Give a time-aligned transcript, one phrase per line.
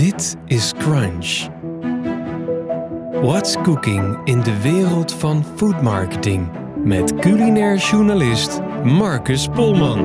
[0.00, 1.48] Dit is Crunch.
[3.22, 6.48] What's cooking in de wereld van food marketing?
[6.84, 9.98] Met culinair journalist Marcus Polman.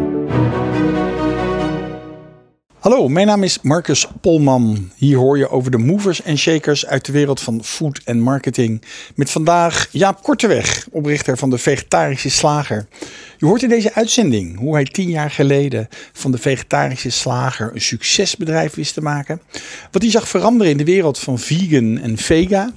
[2.86, 4.92] Hallo, mijn naam is Marcus Polman.
[4.96, 8.82] Hier hoor je over de movers en shakers uit de wereld van food en marketing.
[9.16, 12.88] Met vandaag Jaap Korteweg, oprichter van de Vegetarische Slager.
[13.38, 17.82] Je hoort in deze uitzending hoe hij tien jaar geleden van de Vegetarische Slager een
[17.82, 19.42] succesbedrijf wist te maken.
[19.92, 22.72] Wat hij zag veranderen in de wereld van vegan en vega.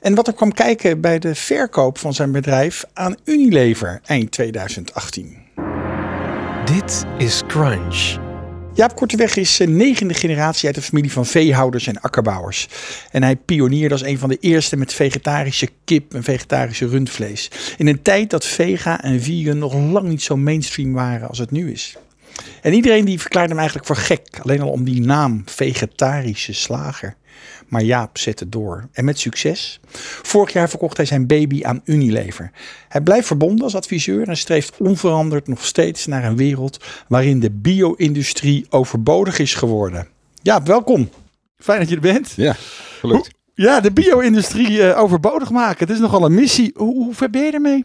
[0.00, 5.36] En wat er kwam kijken bij de verkoop van zijn bedrijf aan Unilever eind 2018.
[6.64, 8.27] Dit is Crunch.
[8.78, 12.68] Jaap Korteweg is negende generatie uit de familie van veehouders en akkerbouwers.
[13.10, 17.50] En hij pionierde als een van de eerste met vegetarische kip en vegetarische rundvlees.
[17.76, 21.50] In een tijd dat vega en vegan nog lang niet zo mainstream waren als het
[21.50, 21.96] nu is.
[22.62, 24.38] En iedereen die verklaarde hem eigenlijk voor gek.
[24.42, 27.16] Alleen al om die naam, vegetarische slager.
[27.68, 28.88] Maar Jaap zette door.
[28.92, 29.80] En met succes.
[30.22, 32.50] Vorig jaar verkocht hij zijn baby aan Unilever.
[32.88, 37.50] Hij blijft verbonden als adviseur en streeft onveranderd nog steeds naar een wereld waarin de
[37.50, 40.08] bio-industrie overbodig is geworden.
[40.42, 41.08] Jaap, welkom.
[41.58, 42.32] Fijn dat je er bent.
[42.36, 42.56] Ja,
[43.00, 43.30] gelukt.
[43.54, 45.86] Ja, de bio-industrie uh, overbodig maken.
[45.86, 46.72] Het is nogal een missie.
[46.74, 47.84] Hoe, hoe ver ben je ermee?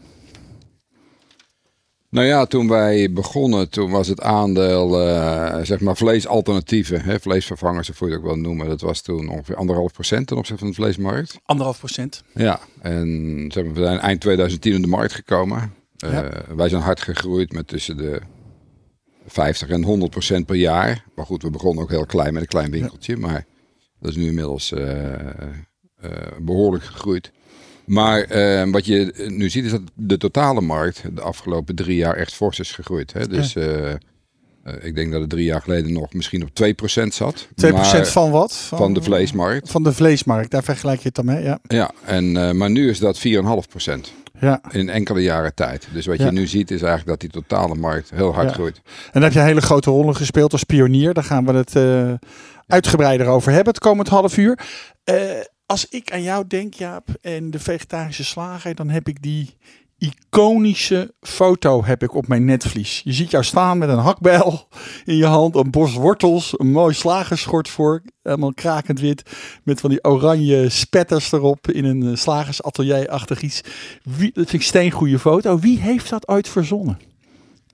[2.14, 7.90] Nou ja, toen wij begonnen, toen was het aandeel, uh, zeg maar, vleesalternatieven, hè, vleesvervangers,
[7.90, 8.68] of hoe je het ook wel noemen.
[8.68, 11.38] Dat was toen ongeveer anderhalf procent ten opzichte van de vleesmarkt.
[11.44, 12.22] Anderhalf procent?
[12.34, 15.74] Ja, en zeg maar, we zijn eind 2010 in de markt gekomen.
[16.04, 16.30] Uh, ja.
[16.56, 18.20] Wij zijn hard gegroeid met tussen de
[19.26, 21.04] 50 en 100 procent per jaar.
[21.14, 23.20] Maar goed, we begonnen ook heel klein met een klein winkeltje, ja.
[23.20, 23.46] maar
[24.00, 24.80] dat is nu inmiddels uh,
[26.38, 27.32] behoorlijk gegroeid.
[27.86, 32.16] Maar uh, wat je nu ziet is dat de totale markt de afgelopen drie jaar
[32.16, 33.12] echt fors is gegroeid.
[33.12, 33.26] Hè?
[33.26, 33.94] Dus uh, uh,
[34.80, 36.48] ik denk dat het drie jaar geleden nog misschien op
[37.02, 37.48] 2% zat.
[37.66, 38.52] 2% maar, van wat?
[38.52, 39.70] Van, van, de vleesmarkt.
[39.70, 41.58] Van de vleesmarkt, daar vergelijk je het dan mee, ja.
[41.62, 44.24] Ja, en, maar nu is dat 4,5%.
[44.40, 44.60] Ja.
[44.70, 45.86] In enkele jaren tijd.
[45.92, 48.54] Dus wat je nu ziet is eigenlijk dat die totale markt heel hard Ja.
[48.54, 48.76] groeit.
[48.84, 51.14] En dan heb je hele grote rollen gespeeld als pionier.
[51.14, 52.12] Daar gaan we het eh,
[52.66, 54.58] uitgebreider over hebben het komend half uur.
[55.04, 55.16] Eh,
[55.66, 59.56] als ik aan jou denk, Jaap, en de vegetarische slager, dan heb ik die
[59.98, 63.00] iconische foto heb ik op mijn netvlies.
[63.04, 64.68] Je ziet jou staan met een hakbijl
[65.04, 69.22] in je hand, een bos wortels, een mooi slagerschort voor, helemaal krakend wit,
[69.62, 73.60] met van die oranje spetters erop in een eh, slagersatelier-achtig iets.
[74.02, 75.58] Wie, dat vind ik een steengoede foto.
[75.58, 76.98] Wie heeft dat ooit verzonnen?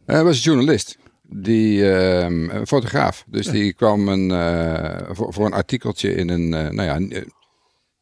[0.06, 0.98] Hij was een journalist.
[1.32, 3.24] Die, ehm, een fotograaf.
[3.26, 7.22] Dus die kwam een, eh, voor, voor een artikeltje in een, eh, nou ja, eh,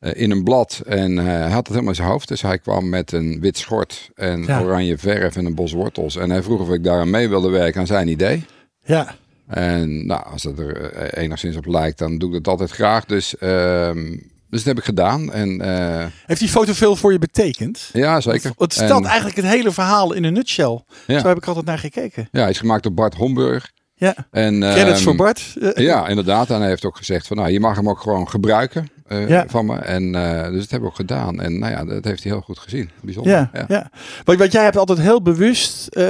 [0.01, 0.83] in een blad.
[0.87, 2.29] En eh, hij had het helemaal in zijn hoofd.
[2.29, 4.61] Dus hij kwam met een wit schort en Ja.
[4.63, 6.17] oranje verf en een bos wortels.
[6.17, 8.45] En hij vroeg of ik daar aan mee wilde werken aan zijn idee.
[8.85, 9.15] Ja,
[9.47, 13.05] En nou, als dat er eh, enigszins op lijkt, dan doe ik dat altijd graag.
[13.05, 14.11] Dus, ehm,
[14.51, 15.33] dus dat heb ik gedaan.
[15.33, 17.91] En eh, Heeft die foto veel voor je betekend?
[17.93, 18.53] ja, zeker.
[18.57, 20.83] Het stelt En, eigenlijk het hele verhaal in een nutshell.
[21.07, 21.21] Ja.
[21.21, 22.29] Zo heb ik altijd naar gekeken.
[22.33, 23.71] ja, hij is gemaakt door Bart Homburg.
[23.99, 25.57] Ja, En, credits ehm, voor Bart.
[25.75, 26.51] Ja, inderdaad.
[26.51, 29.45] En hij heeft ook gezegd van, nou, je mag hem ook gewoon gebruiken eh, Ja.
[29.49, 29.77] van me.
[29.77, 31.41] En eh, dus dat hebben we ook gedaan.
[31.41, 32.91] En nou ja, dat heeft hij heel goed gezien.
[33.01, 33.33] Bijzonder.
[33.33, 33.91] Ja, ja.
[34.25, 36.03] Want, want jij hebt altijd heel bewust eh,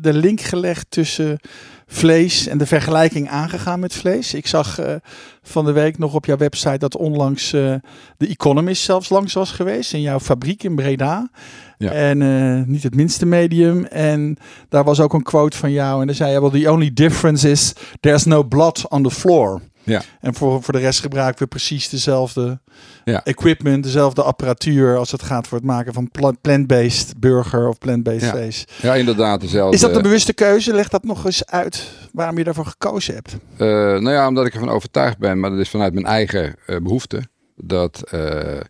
[0.00, 1.40] de link gelegd tussen
[1.86, 4.34] vlees en de vergelijking aangegaan met vlees.
[4.34, 4.94] Ik zag eh,
[5.42, 7.74] van de week nog op jouw website dat onlangs eh
[8.16, 11.30] de Economist zelfs langs was geweest in jouw fabriek in Breda.
[11.78, 11.90] Ja.
[11.90, 13.84] En eh, niet het minste medium.
[13.84, 14.36] En
[14.68, 16.00] daar was ook een quote van jou.
[16.00, 19.60] En daar zei je, well, the only difference is there's no blood on the floor.
[19.86, 20.02] Ja.
[20.20, 22.60] En voor, voor de rest gebruiken we precies dezelfde
[23.04, 23.24] Ja.
[23.24, 28.20] equipment, dezelfde apparatuur als het gaat voor het maken van pla- plant-based burger of plant-based
[28.20, 28.30] Ja.
[28.30, 28.64] vlees.
[28.82, 29.40] Ja, inderdaad.
[29.40, 30.72] Dezelfde, Is dat een bewuste keuze?
[30.74, 33.36] Leg dat nog eens uit waarom je daarvoor gekozen hebt.
[33.56, 36.76] Eh, nou ja, omdat ik ervan overtuigd ben, maar dat is vanuit mijn eigen eh,
[36.82, 37.22] behoefte,
[37.56, 38.60] dat eh,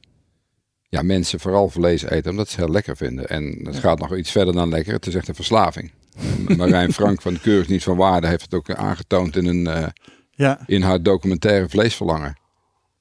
[0.89, 3.29] ja, mensen vooral vlees eten omdat ze het heel lekker vinden.
[3.29, 5.93] En het gaat nog iets verder dan lekker, het is echt een verslaving.
[6.57, 9.93] Marijn Frank van de Keurig Niet van Waarde heeft het ook aangetoond in, een,
[10.37, 12.39] Ja, in haar documentaire Vleesverlangen.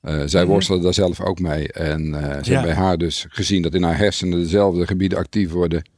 [0.02, 0.52] Eh, zij Mhm.
[0.52, 1.72] worstelde daar zelf ook mee.
[1.74, 2.56] En eh, ze Ja.
[2.58, 5.90] hebben bij haar dus gezien dat in haar hersenen dezelfde gebieden actief worden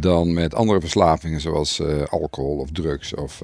[0.00, 3.42] dan met andere verslavingen zoals eh, alcohol of drugs of,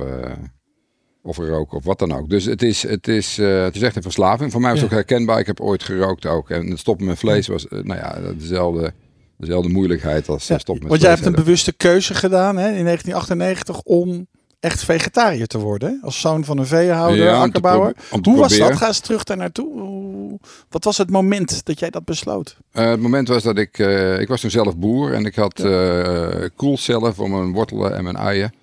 [1.23, 2.29] of roken of wat dan ook.
[2.31, 4.53] Dus het is, het is, het is echt een verslaving.
[4.53, 4.97] Voor mij was het Ja.
[4.97, 5.38] ook herkenbaar.
[5.38, 6.50] Ik heb ooit gerookt ook.
[6.50, 8.93] En het stoppen met vlees was nou ja, dezelfde,
[9.38, 10.59] dezelfde moeilijkheid als ja.
[10.59, 14.27] stoppen met want jij hebt een bewuste keuze gedaan hè, in 1998 om
[14.61, 16.01] echt vegetariër te worden.
[16.03, 17.95] Als zoon van een veehouder, Ja, akkerbouwer.
[18.23, 18.77] Hoe was dat?
[18.77, 20.39] Ga eens terug daar naartoe.
[20.69, 22.57] Wat was het moment dat jij dat besloot?
[22.73, 25.61] Eh, het moment was dat ik, eh, ik was toen zelf boer en ik had
[25.61, 28.55] eh koelcellen voor mijn wortelen en mijn uien.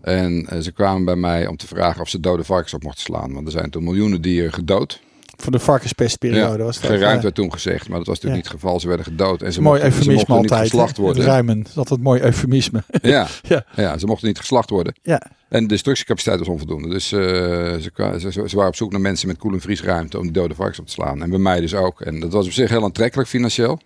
[0.00, 3.32] En ze kwamen bij mij om te vragen of ze dode varkens op mochten slaan.
[3.32, 5.00] Want er zijn toen miljoenen dieren gedood.
[5.36, 6.90] Van de varkenspestperiode was dat.
[6.90, 7.22] geruimd ja.
[7.22, 8.50] werd toen gezegd, maar dat was natuurlijk Ja.
[8.50, 8.80] niet het geval.
[8.80, 10.70] Ze werden gedood en ze Mooi mochten, ze eufemisme mochten niet altijd.
[10.70, 11.02] geslacht hè?
[11.02, 11.24] worden.
[11.24, 12.82] Ruimen, dat is altijd een mooi eufemisme.
[13.02, 13.64] Ja, Ja.
[13.76, 13.98] ja.
[13.98, 14.94] ze mochten niet geslacht worden.
[15.02, 16.88] ja, En de destructiecapaciteit was onvoldoende.
[16.88, 20.22] Dus eh, ze, ze, ze waren op zoek naar mensen met koel- en vriesruimte om
[20.22, 21.22] die dode varkens op te slaan.
[21.22, 22.00] En bij mij dus ook.
[22.00, 23.80] En dat was op zich heel aantrekkelijk financieel.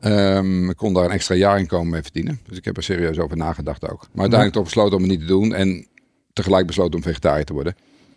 [0.00, 2.40] Ehm, ik kon daar een extra jaarinkomen mee verdienen.
[2.48, 4.00] Dus ik heb er serieus over nagedacht ook.
[4.00, 5.54] Maar uiteindelijk toch besloten om het niet te doen.
[5.54, 5.86] En
[6.32, 7.74] tegelijk besloten om vegetariër te worden.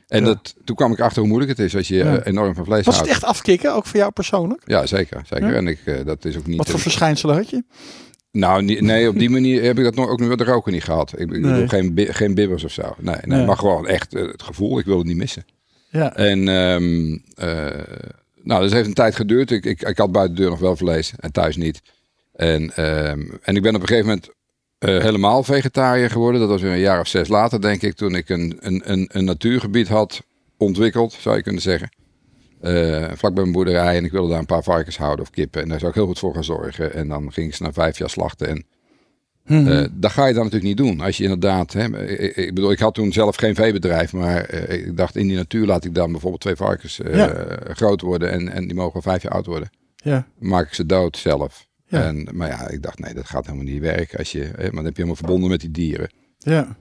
[0.07, 0.25] En Ja.
[0.25, 2.17] dat, toen kwam ik achter hoe moeilijk het is als je Ja.
[2.17, 3.09] eh, enorm van vlees was het houdt.
[3.21, 4.61] echt afkicken, ook voor jou persoonlijk?
[4.65, 5.21] Ja, zeker.
[5.29, 5.47] zeker.
[5.49, 5.53] Ja.
[5.53, 6.57] En ik, eh, dat is ook niet...
[6.57, 7.63] Wat voor verschijnselen had je?
[8.31, 11.11] nou, nee, op die manier heb ik dat nog, ook nu de roken niet gehad.
[11.13, 11.41] Ik, ik Nee.
[11.41, 12.95] bedoel, geen, geen bibbers of zo.
[12.99, 15.45] Nee, nee, maar gewoon echt eh, het gevoel, ik wil het niet missen.
[15.89, 17.83] Ja, En ehm, eh,
[18.43, 19.51] nou, dat heeft een tijd geduurd.
[19.51, 21.81] Ik, ik, ik had buiten de deur nog wel vlees en thuis niet.
[22.35, 24.29] En, ehm, en ik ben op een gegeven moment
[24.79, 26.39] eh, helemaal vegetariër geworden.
[26.41, 29.09] Dat was weer een jaar of zes later, denk ik, toen ik een, een, een,
[29.11, 30.21] een natuurgebied had
[30.57, 31.89] ontwikkeld, zou je kunnen zeggen.
[32.61, 35.61] Eh vlak bij mijn boerderij en ik wilde daar een paar varkens houden of kippen.
[35.61, 36.93] En daar zou ik heel goed voor gaan zorgen.
[36.93, 38.47] En dan ging ik ze na vijf jaar slachten.
[38.47, 38.65] En
[39.45, 39.67] Mhm.
[39.67, 41.01] eh, dat ga je dan natuurlijk niet doen.
[41.01, 44.97] Als je inderdaad, hè, ik, ik bedoel, ik had toen zelf geen veebedrijf, maar ik
[44.97, 47.45] dacht in die natuur laat ik dan bijvoorbeeld twee varkens Ja.
[47.73, 49.69] groot worden en, en die mogen vijf jaar oud worden.
[49.95, 51.66] ja, Dan maak ik ze dood zelf.
[51.87, 52.03] Ja.
[52.03, 54.17] En, maar ja, ik dacht nee, dat gaat helemaal niet werken.
[54.17, 56.09] Als je, hè, maar dan heb je helemaal verbonden met die dieren.
[56.37, 56.75] ja.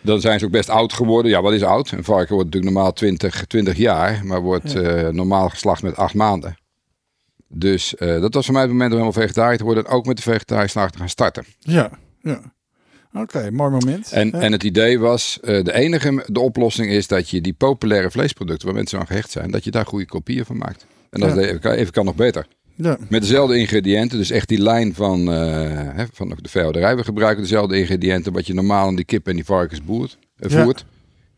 [0.00, 1.30] Dan zijn ze ook best oud geworden.
[1.30, 1.90] Ja, wat is oud?
[1.90, 6.14] Een varken wordt natuurlijk normaal 20, 20 jaar, maar wordt eh, normaal geslacht met acht
[6.14, 6.56] maanden.
[7.48, 10.06] Dus eh, dat was voor mij het moment om helemaal vegetariër te worden en ook
[10.06, 11.44] met de vegetarische slag te gaan starten.
[11.58, 11.90] Ja,
[12.22, 12.40] ja.
[13.14, 14.12] Oké, mooi moment.
[14.12, 14.40] En, Ja.
[14.40, 18.66] en het idee was, eh, de enige de oplossing is dat je die populaire vleesproducten
[18.66, 20.86] waar mensen aan gehecht zijn, dat je daar goede kopieën van maakt.
[21.10, 21.40] En dat Ja.
[21.40, 22.46] even, even kan nog beter.
[22.76, 22.98] Ja.
[23.08, 26.96] Met dezelfde ingrediënten, dus echt die lijn van, eh, van de veehouderij.
[26.96, 30.50] We gebruiken dezelfde ingrediënten wat je normaal aan die kip en die varkens boert, eh,
[30.50, 30.62] Ja.
[30.62, 30.84] voert.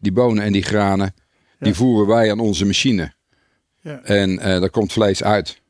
[0.01, 1.15] Die bonen en die granen,
[1.59, 1.75] die Ja.
[1.75, 3.13] voeren wij aan onze machine.
[3.81, 4.01] Ja.
[4.05, 5.61] En eh daar komt vlees uit.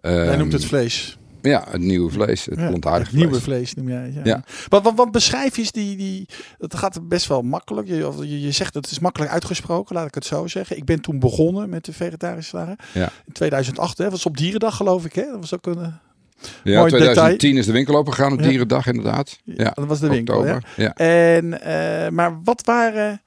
[0.00, 1.17] Ehm, noemt het vlees.
[1.42, 3.22] Ja, het nieuwe vlees, het Ja, plantaardig het vlees.
[3.24, 4.02] nieuwe vlees noem jij.
[4.04, 4.20] het, Ja.
[4.24, 4.44] Ja.
[4.68, 6.26] Wat, wat, wat beschrijf je die, die.
[6.58, 7.88] Het gaat best wel makkelijk.
[7.88, 10.76] Je, je, je zegt het is makkelijk uitgesproken, laat ik het zo zeggen.
[10.76, 12.76] Ik ben toen begonnen met de vegetarische slagen.
[12.94, 13.10] Ja.
[13.26, 15.12] In 2008, hè, dat was op Dierendag geloof ik.
[15.12, 15.22] Hè?
[15.24, 15.92] Dat was ook een.
[16.64, 18.46] Ja, Mooi 2010 is de winkel opengegaan op Ja.
[18.48, 19.38] Dierendag inderdaad.
[19.44, 20.46] Ja, dat was de winkel.
[20.76, 20.94] Ja.
[20.94, 23.22] En, eh, maar wat waren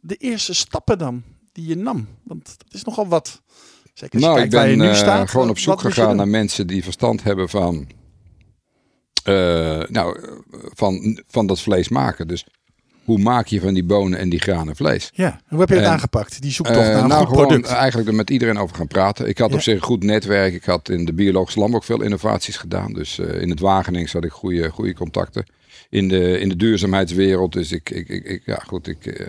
[0.00, 2.08] de eerste stappen dan die je nam?
[2.22, 3.42] Want dat is nogal wat.
[3.94, 5.30] Zeker als Nou, je ik kijkt waar je ben nu eh, staat.
[5.30, 7.86] gewoon op zoek gegaan naar mensen die verstand hebben van,
[9.24, 10.30] eh, nou, eh,
[10.74, 12.28] van, van dat vlees maken.
[12.28, 12.46] Dus
[13.04, 15.10] hoe maak je van die bonen en die granen vlees?
[15.14, 16.42] Ja, hoe heb je het En, aangepakt?
[16.42, 17.68] Die zoektocht naar een nou, goed gewoon product.
[17.68, 19.28] eigenlijk er met iedereen over gaan praten.
[19.28, 19.54] Ik had Ja.
[19.56, 20.54] op zich een goed netwerk.
[20.54, 22.92] Ik had in de biologische landbouw ook veel innovaties gedaan.
[22.92, 25.44] Dus in het Wageningen had ik goede, goede contacten.
[25.90, 27.52] In de, in de duurzaamheidswereld.
[27.52, 29.26] Dus ik, ik, ik, ik- ja goed, ik,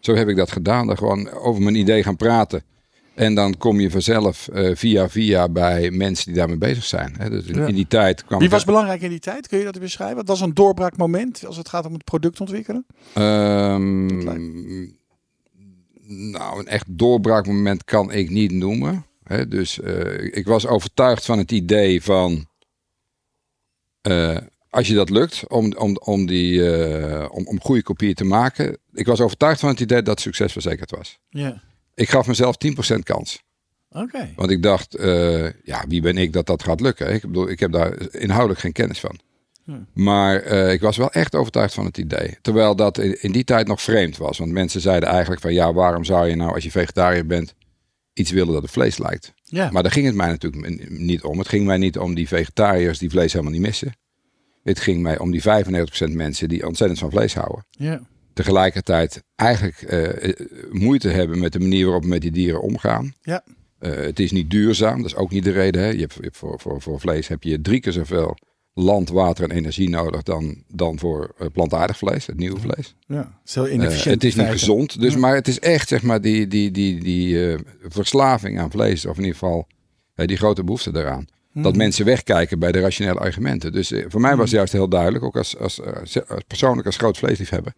[0.00, 0.86] zo heb ik dat gedaan.
[0.86, 2.62] Dan gewoon over mijn idee gaan praten.
[3.14, 7.14] En dan kom je vanzelf eh, via via bij mensen die daarmee bezig zijn.
[7.18, 7.30] Hè.
[7.30, 7.66] Dus in, Ja.
[7.66, 9.48] in die tijd kwam Wie was belangrijk in die tijd?
[9.48, 10.16] Kun je dat beschrijven?
[10.16, 12.86] Wat was een doorbraakmoment als het gaat om het product ontwikkelen?
[13.14, 14.06] Ehm,
[16.30, 19.06] nou, een echt doorbraakmoment kan ik niet noemen.
[19.24, 22.46] Hè, dus eh, ik was overtuigd van het idee van.
[24.00, 24.36] eh,
[24.70, 26.62] als je dat lukt om, om, om, die,
[27.30, 28.78] om, om goede kopieën te maken.
[28.92, 31.18] Ik was overtuigd van het idee dat succes verzekerd was.
[31.28, 31.62] Ja.
[31.94, 32.56] Ik gaf mezelf
[32.94, 33.42] 10% kans.
[33.90, 34.32] Oké.
[34.36, 37.14] Want ik dacht, eh, ja, wie ben ik dat dat gaat lukken?
[37.14, 39.18] Ik bedoel, ik heb daar inhoudelijk geen kennis van.
[39.64, 39.86] Hmm.
[39.92, 42.36] Maar eh, ik was wel echt overtuigd van het idee.
[42.42, 44.38] Terwijl dat in, in die tijd nog vreemd was.
[44.38, 47.54] Want mensen zeiden eigenlijk van, ja, waarom zou je nou als je vegetariër bent
[48.12, 49.34] iets willen dat op vlees lijkt?
[49.42, 49.70] Ja.
[49.70, 51.38] Maar daar ging het mij natuurlijk niet om.
[51.38, 53.96] Het ging mij niet om die vegetariërs die vlees helemaal niet missen.
[54.62, 57.64] Het ging mij om die 95% mensen die ontzettend van vlees houden.
[57.70, 58.00] ja.
[58.34, 60.32] Tegelijkertijd eigenlijk eh,
[60.70, 63.12] moeite hebben met de manier waarop we met die dieren omgaan.
[63.22, 63.44] Ja.
[63.78, 65.82] Eh, het is niet duurzaam, dat is ook niet de reden.
[65.82, 65.88] Hè.
[65.88, 68.36] Je hebt, je hebt voor, voor, voor vlees heb je drie keer zoveel
[68.74, 72.94] land, water en energie nodig dan, dan voor eh, plantaardig vlees, het nieuwe vlees.
[73.06, 73.38] ja.
[73.44, 74.14] Zo inefficiënt.
[74.14, 75.18] het is niet gezond, dus, Ja.
[75.18, 77.56] maar het is echt zeg maar, die, die, die, die
[77.88, 79.66] verslaving aan vlees, of in ieder geval
[80.14, 81.26] die grote behoefte daaraan.
[81.54, 81.76] Dat Mhm.
[81.76, 83.72] mensen wegkijken bij de rationele argumenten.
[83.72, 87.18] Dus voor mij was het juist heel duidelijk, ook als, als, als persoonlijk als groot
[87.18, 87.72] vleesliefhebber.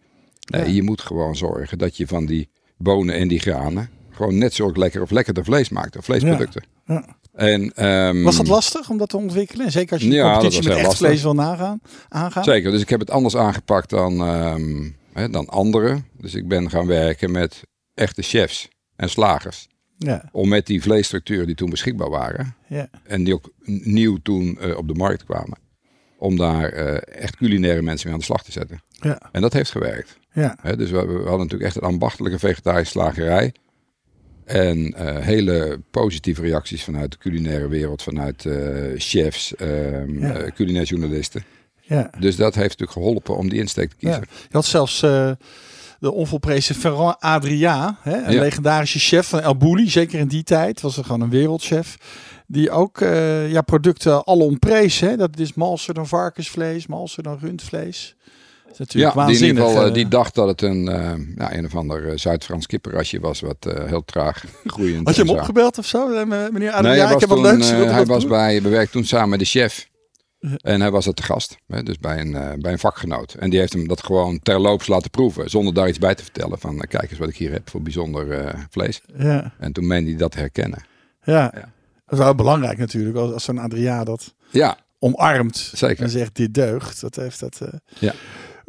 [0.47, 0.71] Nee, Ja.
[0.71, 4.71] je moet gewoon zorgen dat je van die bonen en die granen gewoon net zo
[4.73, 6.63] lekker of lekkerder vlees maakt, of vleesproducten.
[6.85, 7.15] Ja.
[7.33, 9.65] En, ehm, Was dat lastig om dat te ontwikkelen?
[9.65, 11.07] En zeker als je Ja, competitie met echt lastig.
[11.07, 12.43] vlees wil nagaan, aangaan?
[12.43, 16.05] Zeker, dus ik heb het anders aangepakt dan, ehm, hè, dan anderen.
[16.17, 17.61] Dus ik ben gaan werken met
[17.93, 19.67] echte chefs en slagers.
[19.97, 20.29] Ja.
[20.31, 22.55] Om met die vleesstructuren die toen beschikbaar waren.
[22.67, 22.87] Ja.
[23.03, 25.57] En die ook nieuw toen eh, op de markt kwamen.
[26.19, 28.81] Om daar eh, echt culinaire mensen mee aan de slag te zetten.
[28.89, 29.21] Ja.
[29.31, 30.17] En dat heeft gewerkt.
[30.41, 30.57] Ja.
[30.75, 33.53] Dus we, we hadden natuurlijk echt een ambachtelijke vegetarische slagerij.
[34.45, 38.55] En eh, hele positieve reacties vanuit de culinaire wereld, vanuit eh,
[38.97, 40.49] chefs, Ja.
[40.55, 41.43] culinaire journalisten.
[41.81, 42.09] Ja.
[42.19, 44.07] Dus dat heeft natuurlijk geholpen om die insteek te Ja.
[44.17, 44.27] kiezen.
[44.41, 44.99] Je had zelfs
[45.99, 48.39] de onvolprezen Ferrand Adria, hè, een Ja.
[48.39, 51.97] legendarische chef van El Bulli, zeker in die tijd, was er gewoon een wereldchef.
[52.47, 52.99] Die ook
[53.49, 54.99] ja, producten alom prees.
[54.99, 55.15] Hè?
[55.17, 58.15] Dat is malser dan varkensvlees, malser dan rundvlees.
[58.77, 60.87] Dat is natuurlijk Ja, die in ieder geval eh, eh, die dacht dat het een,
[60.87, 65.21] eh, ja, een of ander Zuid-Frans kippenrasje was, wat eh, heel traag groeiend Had je
[65.23, 66.81] hem opgebeld of zo, meneer Adria?
[66.81, 67.69] Nee, hij ik was heb wat leuks.
[67.69, 68.29] hij was doen?
[68.29, 69.89] bij, we werkten toen samen met de chef.
[70.61, 73.33] En hij was er te gast, hè, dus bij een, eh, bij een vakgenoot.
[73.33, 76.59] En die heeft hem dat gewoon terloops laten proeven, zonder daar iets bij te vertellen.
[76.59, 79.01] Van, kijk eens wat ik hier heb voor bijzonder eh, vlees.
[79.17, 80.83] Ja, En toen meende hij dat herkennen.
[81.23, 81.51] ja.
[81.55, 81.71] Ja.
[82.05, 86.03] dat is wel belangrijk natuurlijk, als, als zo'n Adria dat Ja, omarmt Zeker.
[86.03, 87.01] en zegt dit deugt.
[87.01, 87.61] Dat heeft dat.
[87.61, 87.67] eh.
[87.99, 88.13] Ja.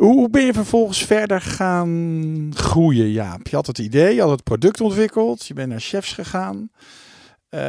[0.03, 3.47] Hoe, ben je vervolgens verder gaan groeien, Jaap?
[3.47, 6.71] Je had het idee, je had het product ontwikkeld, je bent naar chefs gegaan.
[7.49, 7.61] Eh,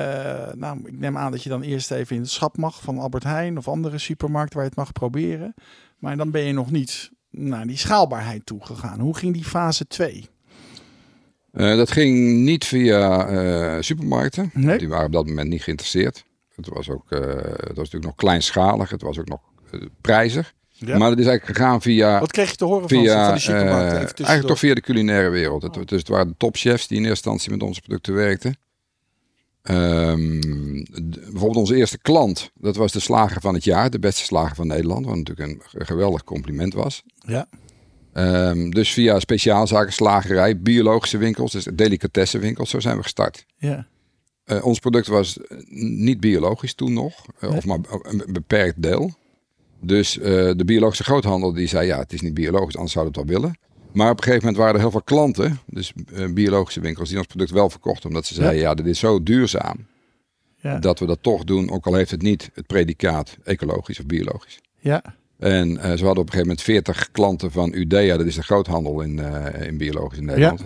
[0.54, 3.24] nou, ik neem aan dat je dan eerst even in het schap mag van Albert
[3.24, 5.54] Heijn of andere supermarkten waar je het mag proberen.
[5.98, 9.00] Maar dan ben je nog niet naar die schaalbaarheid toe gegaan.
[9.00, 10.30] Hoe ging die fase 2?
[11.52, 14.52] Eh, dat ging niet via eh, supermarkten.
[14.54, 14.78] Nee.
[14.78, 16.26] Die waren op dat moment niet geïnteresseerd.
[16.56, 18.90] Het was, ook, het was natuurlijk nog kleinschalig.
[18.90, 19.42] Het was ook nog
[20.02, 20.58] prijzig.
[20.86, 20.98] Ja.
[20.98, 23.26] Maar het is eigenlijk gegaan via, Wat kreeg je te horen van, via van eh,
[23.26, 23.86] Even tussendoor.
[24.16, 25.62] eigenlijk toch via de culinaire wereld.
[25.62, 28.58] Het, dus het waren de topchefs die in eerste instantie met onze producten werkten.
[29.62, 30.40] Ehm,
[31.12, 34.68] bijvoorbeeld onze eerste klant, dat was de slager van het jaar, de beste slager van
[34.68, 37.04] Nederland, wat natuurlijk een geweldig compliment was.
[37.16, 37.48] Ja,
[38.14, 43.46] Ehm, dus via speciaalzaken, slagerij, biologische winkels, dus delicatessenwinkels, zo zijn we gestart.
[43.58, 43.88] ja,
[44.44, 45.58] Eh, ons product was eh,
[46.00, 47.52] niet biologisch toen nog, Nee.
[47.52, 49.14] of maar een beperkt deel.
[49.82, 50.24] Dus eh,
[50.56, 53.40] de biologische groothandel die zei ja, het is niet biologisch, anders zouden we het wel
[53.40, 53.58] willen.
[53.94, 57.18] Maar op een gegeven moment waren er heel veel klanten, dus eh, biologische winkels, die
[57.18, 58.10] ons product wel verkochten.
[58.10, 59.88] Omdat ze zeiden ja, dit is zo duurzaam
[60.56, 64.06] ja, dat we dat toch doen, ook al heeft het niet het predicaat ecologisch of
[64.06, 64.60] biologisch.
[64.80, 65.04] ja,
[65.40, 68.44] En eh, ze hadden op een gegeven moment 40 klanten van Udea, dat is de
[68.44, 70.64] groothandel in, eh, in biologisch in Nederland.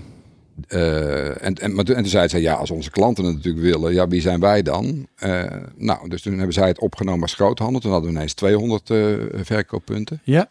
[0.67, 3.63] Eh, en, en, maar toen, en toen zei ze, ja, als onze klanten het natuurlijk
[3.63, 5.07] willen, ja, wie zijn wij dan?
[5.15, 5.43] Eh,
[5.75, 7.79] nou, dus toen hebben zij het opgenomen als groothandel.
[7.79, 10.49] Toen hadden we ineens 200 eh, verkooppunten, ja,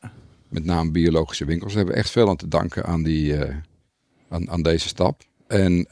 [0.49, 1.73] met name biologische winkels.
[1.73, 3.35] We hebben echt veel aan te danken aan, die,
[4.29, 5.23] aan, aan deze stap.
[5.47, 5.87] En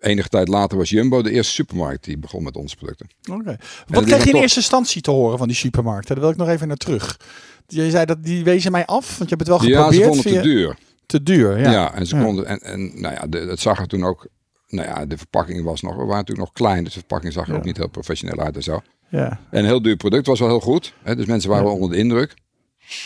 [0.00, 3.08] enige tijd later was Jumbo de eerste supermarkt die begon met onze producten.
[3.32, 3.56] Oké.
[3.86, 6.14] Wat kreeg je in eerste instantie te horen van die supermarkten?
[6.14, 7.20] Daar wil ik nog even naar terug.
[7.66, 10.02] Je zei dat die wezen mij af, want je hebt het wel Ja, geprobeerd.
[10.02, 10.76] ze vonden het te duur.
[11.10, 11.70] Te duur, ja.
[11.70, 12.46] Ja, en ze konden.
[12.46, 14.26] En, en nou ja, de, het zag er toen ook.
[14.68, 15.92] Nou ja, de verpakking was nog.
[15.92, 18.56] We waren natuurlijk nog klein, dus de verpakking zag er ook niet heel professioneel uit
[18.56, 18.80] en zo.
[19.08, 20.94] Ja, En een heel duur product was wel heel goed.
[21.02, 22.34] Hè, dus mensen waren wel onder de indruk.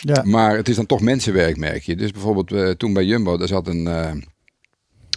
[0.01, 1.95] ja, Maar het is dan toch mensenwerk, merk je.
[1.95, 4.11] Dus bijvoorbeeld eh, toen bij Jumbo, daar zat een, eh,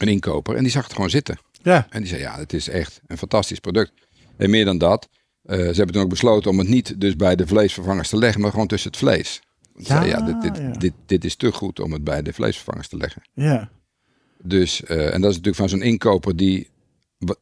[0.00, 1.38] een inkoper en die zag het gewoon zitten.
[1.62, 3.92] ja, En die zei, ja, het is echt een fantastisch product.
[4.36, 5.08] En meer dan dat,
[5.42, 8.40] eh, ze hebben toen ook besloten om het niet dus bij de vleesvervangers te leggen,
[8.40, 9.42] maar gewoon tussen het vlees.
[9.78, 10.70] Zei, ja, dit, dit, ja.
[10.70, 13.22] Dit, dit is te goed om het bij de vleesvervangers te leggen.
[13.32, 13.68] ja,
[14.42, 16.70] Dus, eh, en dat is natuurlijk van zo'n inkoper die,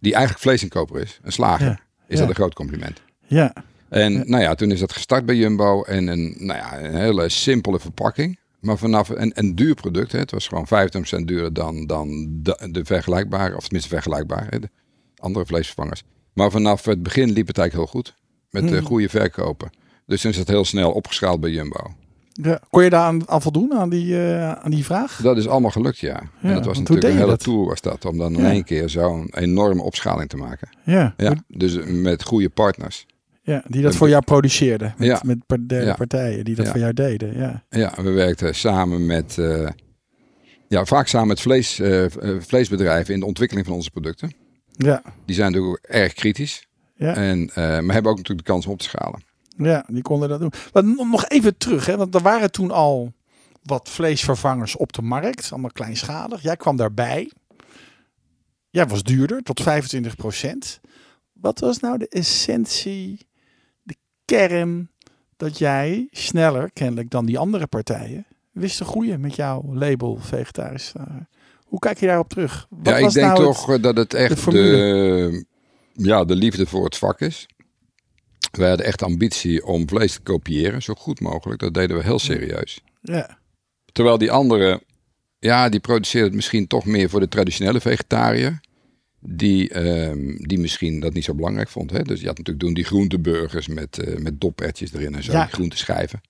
[0.01, 2.19] die eigenlijk vleesinkoper is, een slager, Ja, is ja.
[2.21, 3.03] dat een groot compliment.
[3.27, 3.53] ja,
[3.89, 7.29] En nou ja, toen is dat gestart bij Jumbo en een, nou ja, een hele
[7.29, 8.39] simpele verpakking.
[8.61, 12.69] Maar vanaf een, een duur product, hè, het was gewoon 25% duurder dan, dan de,
[12.71, 14.69] de vergelijkbare, of tenminste vergelijkbaar, hè, de
[15.17, 16.03] andere vleesvervangers.
[16.33, 18.15] Maar vanaf het begin liep het eigenlijk heel goed,
[18.51, 18.75] met Hmm.
[18.79, 19.71] eh, goede verkopen.
[20.07, 21.95] Dus toen is het heel snel opgeschaald bij Jumbo.
[22.43, 22.61] Ja.
[22.71, 25.21] Kon je daar aan, aan voldoen, aan die, eh, aan die vraag?
[25.23, 26.09] Dat is allemaal gelukt, ja.
[26.41, 27.41] Ja, en dat was natuurlijk een hele dat?
[27.43, 30.69] tour was dat, om dan in één keer zo'n enorme opschaling te maken.
[30.85, 31.15] Ja,
[31.49, 33.07] dus met goede partners.
[33.43, 34.95] ja die dat voor jou produceerden.
[34.99, 35.21] Met, Ja.
[35.25, 35.39] met
[35.69, 35.95] derde Ja.
[35.95, 36.71] partijen die dat Ja.
[36.71, 37.37] voor jou deden.
[37.39, 39.69] Ja, Ja, we werkten samen met, eh,
[40.69, 42.05] ja, vaak samen met vlees, eh,
[42.39, 44.33] vleesbedrijven in de ontwikkeling van onze producten.
[44.73, 46.67] ja, Die zijn natuurlijk ook erg kritisch.
[46.97, 47.15] ja.
[47.15, 49.23] En, eh, maar hebben ook natuurlijk de kans om op te schalen.
[49.57, 50.53] Ja, die konden dat doen.
[50.73, 53.13] Maar nog even terug, hè, want er waren toen al
[53.63, 56.43] wat vleesvervangers op de markt, allemaal kleinschalig.
[56.43, 57.31] Jij kwam daarbij.
[58.71, 60.81] Jij was duurder, tot 25%
[61.33, 63.27] Wat was nou de essentie,
[63.83, 64.91] de kern,
[65.37, 70.87] dat jij sneller, kennelijk dan die andere partijen, wist te groeien met jouw label vegetarisch?
[70.87, 71.27] slager?
[71.65, 72.67] Hoe kijk je daarop terug?
[72.71, 75.45] Wat ja, ik denk nou toch eh, dat het echt de,
[75.93, 77.47] ja, de liefde voor het vak is.
[78.57, 81.61] Wij hadden echt ambitie om vlees te kopiëren, zo goed mogelijk.
[81.61, 82.81] Dat deden we heel serieus.
[83.03, 83.39] Ja,
[83.93, 84.81] Terwijl die anderen,
[85.39, 88.61] ja, die produceerden het misschien toch meer voor de traditionele vegetariër.
[89.21, 91.91] Die, ehm, die misschien dat niet zo belangrijk vond.
[91.91, 92.03] Hè?
[92.03, 95.45] Dus je had natuurlijk doen die groenteburgers met, eh met dopertjes erin en zo, Ja.
[95.45, 96.21] die groenteschijven.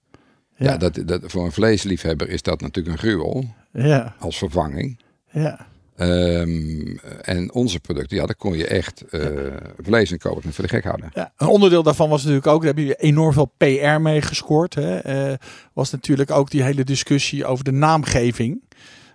[0.57, 5.01] ja, Ja, dat, dat, voor een vleesliefhebber is dat natuurlijk een gruwel ja, als vervanging.
[5.31, 5.67] ja,
[5.97, 9.21] Ehm, en onze producten, ja, daar kon je echt eh
[9.83, 11.11] vlees en kopen voor de gek houden.
[11.15, 14.75] Ja, een onderdeel daarvan was natuurlijk ook, daar hebben jullie enorm veel PR mee gescoord.
[14.75, 14.99] Hè?
[14.99, 15.35] Eh,
[15.73, 18.63] was natuurlijk ook die hele discussie over de naamgeving.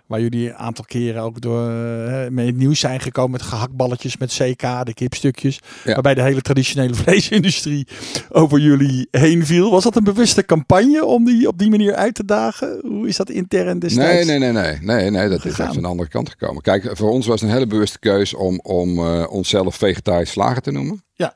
[0.06, 4.16] Waar jullie een aantal keren ook door eh, mee het nieuws zijn gekomen met gehaktballetjes
[4.16, 5.60] met CK, de kipstukjes.
[5.84, 5.92] Ja.
[5.92, 7.86] Waarbij de hele traditionele vleesindustrie
[8.28, 9.70] over jullie heen viel.
[9.70, 12.80] Was dat een bewuste campagne om die op die manier uit te dagen?
[12.82, 14.26] Hoe is dat intern Nee, destijds?
[14.26, 16.62] nee, nee, nee, nee, nee, dat is echt van de andere kant gekomen.
[16.62, 20.62] Kijk, voor ons was het een hele bewuste keus om, om eh, onszelf vegetarisch slager
[20.62, 21.04] te noemen.
[21.14, 21.34] Ja,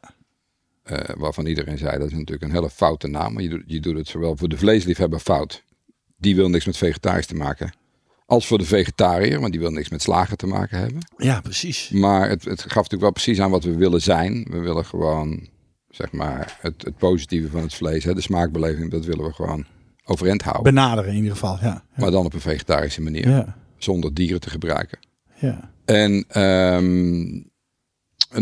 [0.83, 3.33] Eh, waarvan iedereen zei dat is natuurlijk een hele foute naam.
[3.33, 5.63] Maar je doet, je doet het zowel voor de vleesliefhebber fout.
[6.19, 7.73] Die wil niks met vegetarisch te maken.
[8.27, 10.99] Als voor de vegetariër, want die wil niks met slagen te maken hebben.
[11.17, 11.91] ja precies.
[11.91, 14.47] Maar het, het gaf natuurlijk wel precies aan wat we willen zijn.
[14.51, 15.49] We willen gewoon,
[15.89, 18.05] zeg maar, het, het positieve van het vlees.
[18.05, 19.65] Hè, de smaakbeleving, dat willen we gewoon
[20.05, 20.75] overeind houden.
[20.75, 21.85] Benaderen in ieder geval, ja.
[21.97, 23.29] Maar dan op een vegetarische manier.
[23.29, 24.99] Ja, Zonder dieren te gebruiken.
[25.35, 25.75] ja.
[25.85, 27.23] En, ehm,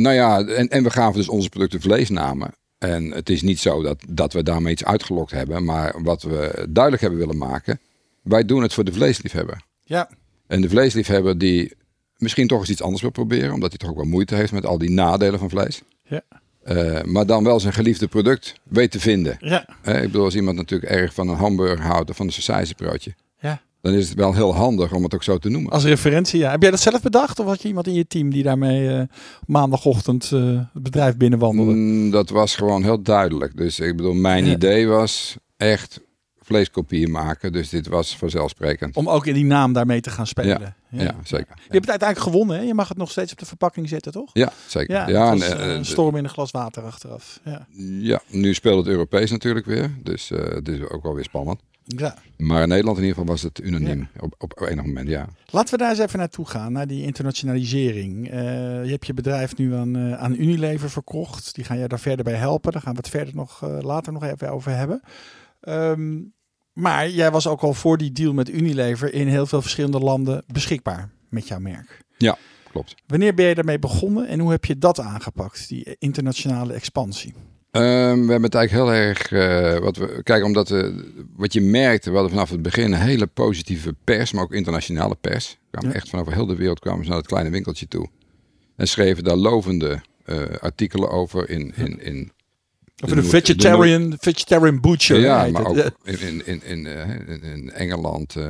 [0.03, 2.51] nou ja, en, en we gaven dus onze producten vleesnamen.
[2.79, 5.65] En het is niet zo dat, dat we daarmee iets uitgelokt hebben.
[5.65, 7.81] Maar wat we duidelijk hebben willen maken.
[8.23, 9.63] Wij doen het voor de vleesliefhebber.
[9.85, 10.09] Ja,
[10.47, 11.73] En de vleesliefhebber die
[12.17, 13.53] misschien toch eens iets anders wil proberen.
[13.53, 15.83] Omdat hij toch ook wel moeite heeft met al die nadelen van vlees.
[16.05, 16.23] ja,
[16.63, 19.37] Eh, maar dan wel zijn geliefde product weet te vinden.
[19.41, 19.67] ja.
[19.85, 23.15] Ik bedoel, als iemand natuurlijk erg van een hamburger houdt of van een sausijzenbroodje.
[23.41, 23.63] ja.
[23.81, 25.73] Dan is het wel heel handig om het ook zo te noemen.
[25.73, 26.51] Als referentie, ja.
[26.51, 27.39] Heb jij dat zelf bedacht?
[27.39, 29.03] Of had je iemand in je team die daarmee eh,
[29.47, 31.73] maandagochtend eh, het bedrijf binnenwandelde?
[31.73, 33.57] Mm, dat was gewoon heel duidelijk.
[33.57, 34.53] Dus ik bedoel, mijn Ja.
[34.53, 36.01] idee was echt
[36.45, 37.53] vleeskopieën maken.
[37.53, 38.97] Dus dit was vanzelfsprekend.
[38.97, 40.75] Om ook in die naam daarmee te gaan spelen.
[40.89, 41.55] Ja, zeker.
[41.57, 42.63] Je hebt het uiteindelijk gewonnen, hè?
[42.63, 44.31] Je mag het nog steeds op de verpakking zetten, toch?
[44.33, 45.11] Ja, zeker.
[45.11, 47.41] Ja, en, eh, eh, een storm in een glas water achteraf.
[47.45, 47.67] Ja.
[48.01, 49.91] ja, nu speelt het Europees natuurlijk weer.
[50.03, 51.61] Dus eh, het is ook wel weer spannend.
[51.85, 52.17] ja.
[52.37, 54.09] Maar in Nederland in ieder geval was het unaniem.
[54.21, 55.29] Op, op enig moment, ja.
[55.51, 58.31] Laten we daar eens even naartoe gaan, naar die internationalisering.
[58.31, 58.41] Eh,
[58.85, 61.55] je hebt je bedrijf nu aan, eh, aan Unilever verkocht.
[61.55, 62.73] Die gaan je daar verder bij helpen.
[62.73, 65.03] Daar gaan we het verder nog, eh, later nog even over hebben.
[65.65, 66.21] Ehm,
[66.73, 70.43] maar jij was ook al voor die deal met Unilever in heel veel verschillende landen
[70.53, 71.99] beschikbaar met jouw merk.
[72.19, 72.37] Ja,
[72.71, 72.95] klopt.
[73.07, 77.35] Wanneer ben je daarmee begonnen en hoe heb je dat aangepakt, die internationale expansie?
[77.71, 79.33] Ehm, we hebben het eigenlijk heel erg.
[79.33, 81.05] eh, wat we, kijk, omdat we,
[81.37, 85.17] wat je merkte, we hadden vanaf het begin een hele positieve pers, maar ook internationale
[85.21, 85.51] pers.
[85.51, 85.95] We kwamen Ja.
[85.97, 88.09] echt van over heel de wereld kwamen ze naar het kleine winkeltje toe.
[88.77, 91.73] En schreven daar lovende eh, artikelen over in.
[91.77, 92.33] in, in
[92.95, 95.19] De, de- vegetarian, vegetarian butcher.
[95.21, 98.45] ja, maar ook in, in, in, in, eh, Engeland, eh,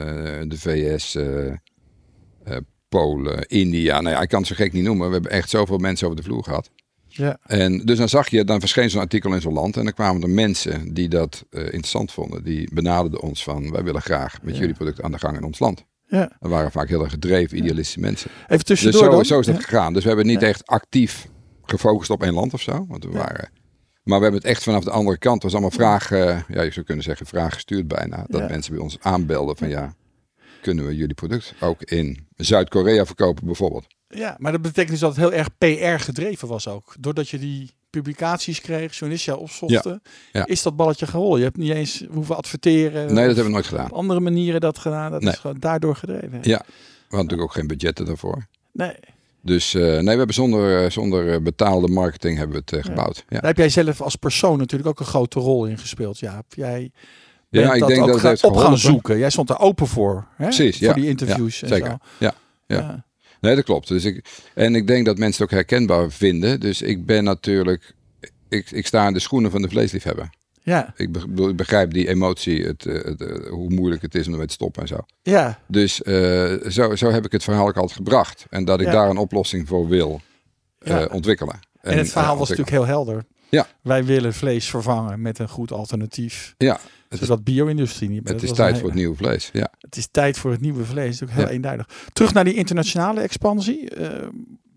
[0.47, 2.57] de VS, eh,
[2.89, 4.01] Polen, India.
[4.01, 5.07] Nou ja, ik kan het zo gek niet noemen.
[5.07, 6.71] We hebben echt zoveel mensen over de vloer gehad.
[7.07, 9.77] Ja, En dus dan zag je, dan verscheen zo'n artikel in zo'n land.
[9.77, 12.45] En dan kwamen er mensen die dat interessant vonden.
[12.45, 14.61] Die benaderden ons van, wij willen graag met Ja.
[14.61, 15.85] jullie product aan de gang in ons land.
[16.07, 16.37] ja.
[16.41, 18.31] Dat waren vaak heel erg gedreven, idealistische mensen.
[18.43, 19.25] Even Dus tussendoor zo, dan.
[19.25, 19.61] zo is dat Ja.
[19.63, 19.93] gegaan.
[19.93, 21.27] Dus we hebben niet echt actief
[21.65, 22.85] gefocust op één land of zo.
[22.89, 23.51] Want we waren...
[24.05, 25.35] Maar we hebben het echt vanaf de andere kant.
[25.35, 28.25] Het was allemaal vragen, eh, ja, je zou kunnen zeggen vraag gestuurd bijna.
[28.29, 28.49] Dat Ja.
[28.49, 29.95] mensen bij ons aanbelden van ja,
[30.63, 33.87] kunnen we jullie product ook in Zuid-Korea verkopen bijvoorbeeld.
[34.09, 36.95] Ja, maar dat betekent dus dat het heel erg PR gedreven was ook.
[36.99, 40.47] Doordat je die publicaties kreeg, journalisten jou opzochten, Ja.
[40.47, 41.39] is dat balletje gerollen.
[41.39, 43.07] Je hebt niet eens hoeven adverteren.
[43.07, 43.85] Nee, dat hebben we nooit gedaan.
[43.91, 45.11] Op andere manieren dat gedaan.
[45.11, 45.33] Dat Nee.
[45.33, 46.39] is gewoon daardoor gedreven.
[46.43, 46.65] Ja.
[46.67, 48.47] We hadden natuurlijk ook geen budgetten daarvoor.
[48.73, 48.95] Nee.
[49.45, 53.17] Dus eh, nee, we hebben zonder, eh, zonder eh, betaalde marketing hebben we het gebouwd.
[53.17, 56.19] Ja, Daar heb jij zelf als persoon natuurlijk ook een grote rol in gespeeld.
[56.19, 56.91] Ja, heb jij
[57.49, 59.19] ja ik dat denk ook dat het op gaan zoeken.
[59.19, 60.27] Jij stond er open voor.
[60.37, 60.45] Hè?
[60.45, 60.93] Precies, Voor ja.
[60.93, 61.87] die interviews en Zeker.
[61.87, 61.97] zo.
[62.19, 62.35] Ja,
[62.67, 62.77] ja.
[62.77, 63.05] Ja.
[63.41, 63.89] Nee, dat klopt.
[63.89, 66.61] Dus ik, en ik denk dat mensen het ook herkenbaar vinden.
[66.61, 67.95] Dus ik ben natuurlijk,
[68.49, 70.31] ik, ik sta in de schoenen van de vleesliefhebber.
[70.67, 70.93] Ja.
[70.97, 74.33] Ik be- ik begrijp die emotie, het, eh, het, eh, hoe moeilijk het is om
[74.33, 74.99] ermee te stoppen en zo.
[75.23, 75.59] ja.
[75.69, 78.47] Dus eh, zo, zo heb ik het verhaal ook altijd gebracht.
[78.51, 78.93] En dat ik Ja.
[78.93, 80.21] daar een oplossing voor wil
[80.79, 81.09] Ja.
[81.13, 81.59] ontwikkelen.
[81.81, 83.25] En, het verhaal was natuurlijk heel helder.
[83.49, 83.67] Ja.
[83.83, 86.55] Wij willen vlees vervangen met een goed alternatief.
[86.59, 86.73] Ja,
[87.09, 89.51] het is, Zodat bio-industrie niet het is tijd voor het nieuwe vlees.
[89.53, 89.69] Ja.
[89.81, 90.95] Het is tijd voor het nieuwe vlees.
[91.05, 91.55] Dat is natuurlijk heel Ja.
[91.55, 91.89] eenduidig.
[92.13, 93.91] Terug naar die internationale expansie.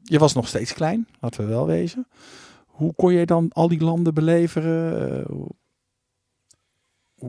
[0.04, 2.08] Je was nog steeds klein, laten we wel wezen.
[2.66, 5.26] Hoe kon je dan al die landen beleveren?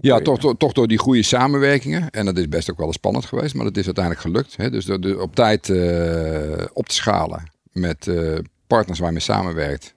[0.01, 2.11] Ja, toch, toch, toch door die goede samenwerkingen.
[2.11, 4.57] En dat is best ook wel eens spannend geweest, maar dat is uiteindelijk gelukt.
[4.57, 4.70] Hè?
[4.70, 9.94] Dus door op tijd eh, op te schalen met eh, partners waar je mee samenwerkt.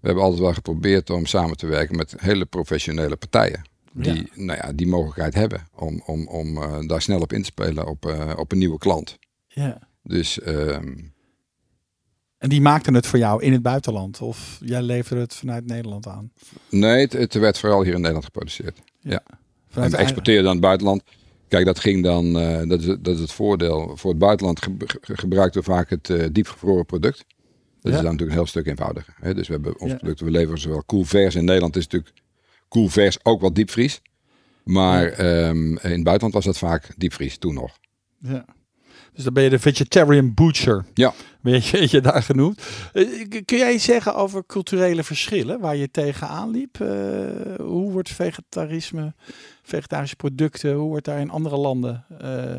[0.00, 3.62] We hebben altijd wel geprobeerd om samen te werken met hele professionele partijen.
[3.92, 4.22] Die, Ja.
[4.34, 7.86] nou ja, die mogelijkheid hebben om, om, om eh, daar snel op in te spelen
[7.86, 9.18] op, op een nieuwe klant.
[9.46, 9.78] Ja.
[10.02, 10.94] Dus ehm,
[12.38, 14.20] En die maakten het voor jou in het buitenland?
[14.20, 16.32] Of jij leverde het vanuit Nederland aan?
[16.70, 18.82] nee, het, het werd vooral hier in Nederland geproduceerd.
[19.02, 19.20] En
[19.68, 21.02] Vanuit we exporteerden naar het buitenland.
[21.48, 23.96] Kijk, dat ging dan, eh, dat, is, dat is het voordeel.
[23.96, 24.76] Voor het buitenland ge-
[25.52, 27.18] we vaak het eh, diepgevroren product.
[27.80, 27.98] Dat Ja.
[27.98, 29.14] is dan natuurlijk een heel stuk eenvoudiger.
[29.20, 29.34] Hè?
[29.34, 29.96] Dus we hebben onze Ja.
[29.98, 31.34] producten, we leveren zowel koelvers.
[31.34, 32.12] In Nederland is natuurlijk
[32.68, 34.02] koelvers ook wel diepvries.
[34.64, 37.78] Maar ehm, in het buitenland was dat vaak diepvries, toen nog.
[38.18, 38.44] Ja.
[39.14, 40.84] Dus dan ben je de vegetarian butcher.
[40.94, 41.12] Ja.
[41.40, 42.62] Weet je, daar genoemd.
[42.92, 46.80] Eh, Kun jij iets zeggen over culturele verschillen waar je tegenaan liep?
[46.80, 46.88] Eh,
[47.58, 49.14] hoe wordt vegetarisme,
[49.62, 52.54] vegetarische producten, hoe wordt daar in andere landen eh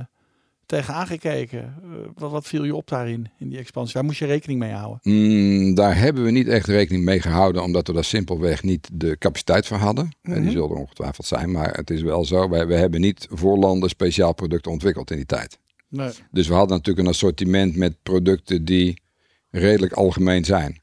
[0.66, 1.74] tegen aangekeken?
[2.16, 3.94] Wat, wat viel je op daarin, in die expansie?
[3.94, 5.00] Waar moest je rekening mee houden?
[5.04, 9.18] Mm, daar hebben we niet echt rekening mee gehouden, omdat we daar simpelweg niet de
[9.18, 10.10] capaciteit voor hadden.
[10.22, 10.42] En Mhm.
[10.42, 12.50] die zullen er ongetwijfeld zijn, maar het is wel zo.
[12.50, 15.60] We hebben niet voor landen speciaal producten ontwikkeld in die tijd.
[15.94, 16.12] Nee.
[16.32, 19.02] Dus we hadden natuurlijk een assortiment met producten die
[19.50, 20.82] redelijk algemeen zijn.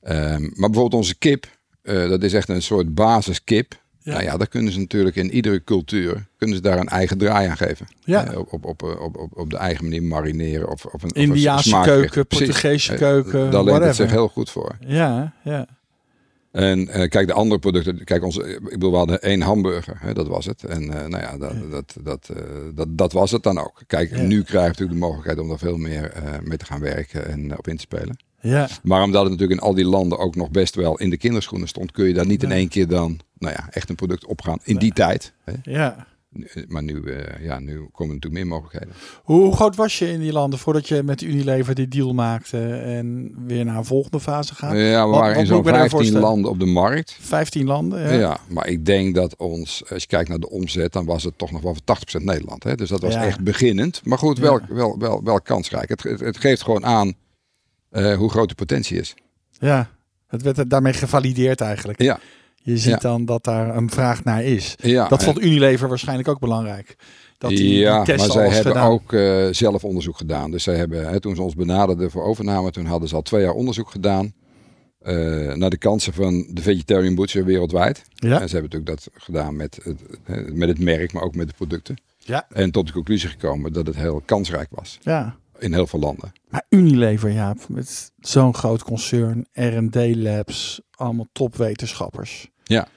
[0.00, 1.46] Ehm, maar bijvoorbeeld onze kip,
[1.82, 3.80] eh, dat is echt een soort basiskip.
[3.98, 4.12] Ja.
[4.12, 7.48] Nou ja, daar kunnen ze natuurlijk in iedere cultuur kunnen ze daar een eigen draai
[7.48, 7.86] aan geven.
[8.04, 8.24] Ja.
[8.32, 11.80] Eh, op, op, op, op, de eigen manier marineren of, of een of een Indiaanse
[11.82, 12.26] keuken.
[12.26, 14.76] Portugese Eh, keuken, Daar leent het zich heel goed voor.
[14.86, 15.66] Ja, ja.
[16.52, 20.14] En eh, kijk, de andere producten, kijk, onze, ik bedoel, we hadden één hamburger, hè,
[20.14, 20.64] dat was het.
[20.64, 22.42] En eh, nou ja, dat, dat, dat, eh,
[22.74, 23.82] dat, dat was het dan ook.
[23.86, 24.22] Kijk, Ja.
[24.22, 26.12] nu krijg je natuurlijk de mogelijkheid om er veel meer
[26.42, 28.16] mee te gaan werken en op in te spelen.
[28.40, 31.16] Ja, Maar omdat het natuurlijk in al die landen ook nog best wel in de
[31.16, 34.26] kinderschoenen stond, kun je daar niet in één keer dan, nou ja, echt een product
[34.26, 35.32] opgaan in die tijd.
[35.44, 35.52] Hè.
[35.62, 36.06] ja.
[36.68, 38.94] Maar nu, eh, ja, nu komen er meer mogelijkheden.
[39.22, 43.34] Hoe, groot was je in die landen voordat je met Unilever die deal maakte en
[43.46, 44.72] weer naar een volgende fase gaat?
[44.76, 46.28] Ja, we Wat- waren wat in zo'n ik me daarvoor 15 stellen?
[46.28, 47.16] landen op de markt.
[47.20, 48.02] 15 landen?
[48.02, 48.10] Ja.
[48.12, 48.38] Ja.
[48.48, 51.50] maar ik denk dat ons, als je kijkt naar de omzet, dan was het toch
[51.50, 52.64] nog wel voor 80% Nederland.
[52.64, 52.74] Hè?
[52.74, 53.24] Dus dat was Ja.
[53.24, 54.00] echt beginnend.
[54.04, 54.42] Maar goed, Ja.
[54.42, 55.88] wel, wel, wel, wel kansrijk.
[55.88, 57.12] Het, het, het geeft gewoon aan
[57.90, 59.14] eh, hoe groot de potentie is.
[59.58, 59.90] ja.
[60.26, 62.02] Het werd daarmee gevalideerd eigenlijk.
[62.02, 62.18] Ja,
[62.62, 62.96] Je ziet Ja.
[62.98, 64.74] dan dat daar een vraag naar is.
[64.80, 66.96] ja, Dat vond Unilever waarschijnlijk ook belangrijk.
[67.38, 68.90] Dat die, ja maar zij hebben gedaan.
[68.90, 70.50] ook eh, zelf onderzoek gedaan.
[70.50, 73.42] Dus zij hebben, hè, toen ze ons benaderden voor overname, toen hadden ze al twee
[73.42, 74.32] jaar onderzoek gedaan.
[74.98, 78.02] eh, naar de kansen van de vegetarian butcher wereldwijd.
[78.14, 81.48] Ja, En ze hebben natuurlijk dat gedaan met het, met het merk, maar ook met
[81.48, 81.96] de producten.
[82.18, 84.98] ja, En tot de conclusie gekomen dat het heel kansrijk was.
[85.00, 85.36] ja.
[85.58, 86.32] In heel veel landen.
[86.48, 92.50] Maar Unilever, ja, met zo'n groot concern, R&D Labs, allemaal topwetenschappers.
[92.64, 92.88] Ja.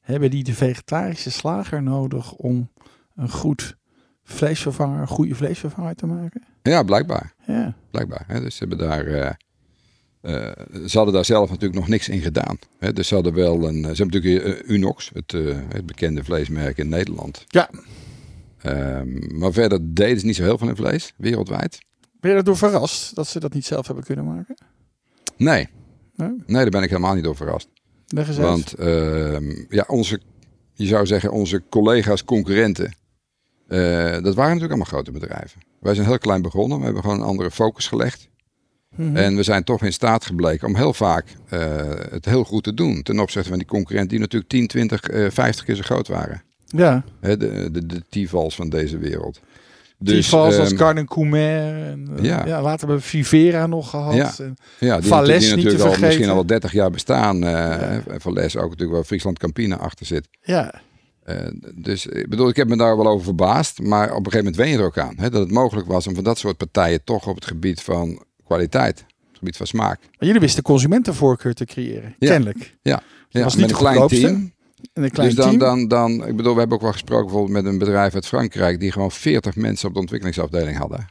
[0.00, 2.70] Hebben die de vegetarische slager nodig om
[3.14, 3.76] een goed
[4.22, 6.42] vleesvervanger, een goede vleesvervanger te maken?
[6.62, 7.34] Ja, blijkbaar.
[7.46, 7.74] Ja.
[7.90, 8.24] blijkbaar.
[8.26, 8.40] Hè.
[8.40, 10.52] Dus ze, hebben daar, eh,
[10.86, 12.58] ze hadden daar zelf natuurlijk nog niks in gedaan.
[12.78, 12.92] Hè.
[12.92, 13.80] Dus ze hadden wel een.
[13.82, 15.32] Ze hebben natuurlijk eh, Unox, het,
[15.68, 17.44] het bekende vleesmerk in Nederland.
[17.48, 17.70] Ja.
[18.58, 21.78] Ehm, maar verder deden ze niet zo heel veel in vlees, wereldwijd.
[22.20, 24.54] Ben je erdoor verrast dat ze dat niet zelf hebben kunnen maken?
[25.36, 25.68] Nee,
[26.14, 26.28] Nee?
[26.46, 27.68] nee, daar ben ik helemaal niet door verrast.
[28.42, 30.20] Want ehm, ja, onze,
[30.72, 32.94] je zou zeggen, onze collega's, concurrenten,
[33.68, 33.78] eh,
[34.22, 35.60] dat waren natuurlijk allemaal grote bedrijven.
[35.80, 38.28] Wij zijn heel klein begonnen, we hebben gewoon een andere focus gelegd.
[38.96, 39.16] Mhm.
[39.16, 41.60] En we zijn toch in staat gebleken om heel vaak eh,
[42.10, 43.02] het heel goed te doen.
[43.02, 46.42] Ten opzichte van die concurrenten die natuurlijk 10, 20, eh 50 keer zo groot waren.
[46.66, 49.40] Ja, Hè, de, de, de van deze wereld.
[50.02, 51.84] Dus, Tivals als ehm, Garden Coumer.
[51.84, 52.46] En, eh, ja.
[52.46, 52.62] ja.
[52.62, 54.14] later hebben we Vivera nog gehad.
[54.14, 54.32] Ja.
[54.38, 56.28] En, ja, die, die niet te natuurlijk al misschien vergeten.
[56.28, 57.44] al wel 30 jaar bestaan.
[57.44, 60.28] eh En Valles ook natuurlijk waar Friesland Campina achter zit.
[60.40, 60.80] ja.
[61.24, 63.80] Eh, dus ik bedoel, ik heb me daar wel over verbaasd.
[63.80, 65.14] Maar op een gegeven moment wen je er ook aan.
[65.16, 68.24] Hè, dat het mogelijk was om van dat soort partijen toch op het gebied van
[68.44, 70.00] kwaliteit, het gebied van smaak.
[70.00, 72.14] Maar jullie wisten consumentenvoorkeur te creëren.
[72.18, 72.28] Ja.
[72.28, 72.76] Kennelijk.
[72.82, 74.52] Ja, ja was niet met een klein team.
[74.92, 75.58] En een klein dus dan, team.
[75.58, 78.80] dan, dan, ik bedoel, we hebben ook wel gesproken bijvoorbeeld met een bedrijf uit Frankrijk
[78.80, 81.06] die gewoon 40 mensen op de ontwikkelingsafdeling hadden.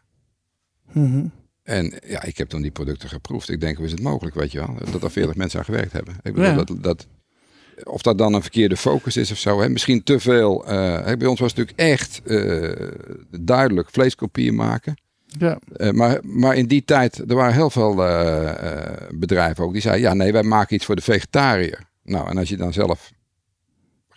[0.92, 1.26] Mhm.
[1.64, 3.50] En ja, ik heb dan die producten geproefd.
[3.50, 5.92] Ik denk, hoe is het mogelijk, weet je wel, dat er 40 mensen aan gewerkt
[5.92, 6.14] hebben.
[6.24, 6.56] Ik bedoel, Ja.
[6.56, 7.08] dat, dat,
[7.84, 9.62] of dat dan een verkeerde focus is of zo.
[9.62, 9.70] Hè?
[9.70, 10.66] Misschien te veel.
[10.68, 12.88] eh, bij ons was het natuurlijk echt eh,
[13.42, 15.02] duidelijk vleeskopieën maken.
[15.26, 15.60] Ja.
[15.76, 17.96] Eh, maar, maar in die tijd, er waren heel veel
[19.16, 21.88] bedrijven ook die zeiden, ja nee, wij maken iets voor de vegetariër.
[22.04, 23.12] Nou, en als je dan zelf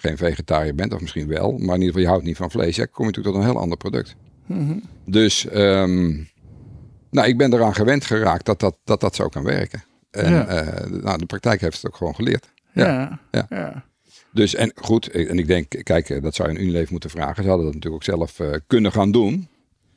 [0.03, 2.77] geen vegetariër bent, of misschien wel, maar in ieder geval je houdt niet van vlees,
[2.77, 4.17] ja, kom je natuurlijk tot een heel ander product.
[4.47, 4.77] Mhm.
[5.05, 6.09] Dus ehm,
[7.11, 9.85] nou, ik ben eraan gewend geraakt dat dat, dat, dat zo kan werken.
[10.11, 10.47] En Ja.
[10.47, 12.51] eh, nou, de praktijk heeft het ook gewoon geleerd.
[12.73, 13.47] Ja, Ja.
[13.51, 13.85] ja.
[14.33, 17.43] Dus en goed, en ik denk, kijk, eh, dat zou je een Unilever moeten vragen.
[17.43, 19.49] Ze hadden dat natuurlijk ook zelf eh, kunnen gaan doen.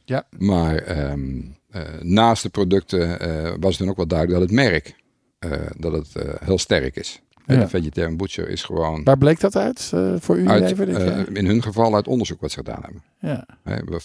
[0.05, 0.27] Ja.
[0.37, 4.59] Maar ehm, eh, naast de producten eh, was het dan ook wel duidelijk dat het
[4.59, 4.95] merk
[5.39, 7.21] eh, dat het eh, heel sterk is.
[7.45, 7.59] Ja.
[7.59, 10.85] de Vegetarian Butcher is gewoon Waar bleek dat uit eh, voor uit, Unilever?
[10.85, 13.03] dit eh, in hun geval uit onderzoek wat ze gedaan hebben.
[13.19, 13.45] ja.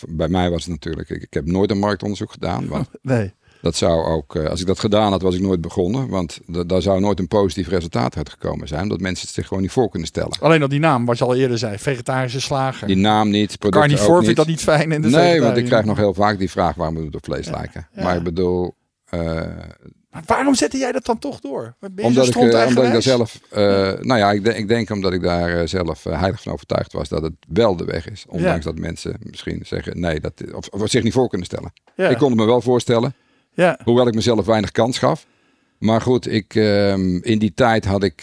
[0.09, 2.69] Bij mij was het natuurlijk, ik, ik heb nooit een marktonderzoek gedaan.
[2.69, 3.33] Want Nee.
[3.63, 6.09] Dat zou ook, eh, als ik dat gedaan had, was ik nooit begonnen.
[6.09, 8.83] Want da- daar zou nooit een positief resultaat uitgekomen zijn.
[8.83, 10.39] Omdat mensen het zich gewoon niet voor kunnen stellen.
[10.41, 11.79] Alleen al die naam, wat je al eerder zei.
[11.79, 12.87] Vegetarische slager.
[12.87, 14.93] Die naam niet, Carnivore vindt dat niet fijn.
[14.93, 17.25] En de Nee, want ik krijg nog heel vaak die vraag waarom moet het op
[17.25, 17.89] vlees lijken.
[17.95, 18.75] Maar ik bedoel,
[20.11, 21.75] Maar waarom zette jij dat dan toch door?
[21.97, 23.61] Omdat, ik, eh, omdat ik daar zelf, eh,
[24.01, 27.09] nou ja, ik, denk- ik denk omdat ik daar eh, zelf heilig van overtuigd was
[27.09, 28.25] dat het wel de weg is.
[28.29, 31.73] Ondanks dat mensen misschien zeggen nee, dat, of, of zich niet voor kunnen stellen.
[31.95, 32.09] Ja.
[32.09, 33.15] Ik kon het me wel voorstellen,
[33.53, 33.79] ja.
[33.85, 35.27] hoewel ik mezelf weinig kans gaf.
[35.79, 38.21] Maar goed, ik, ehm, in die tijd had ik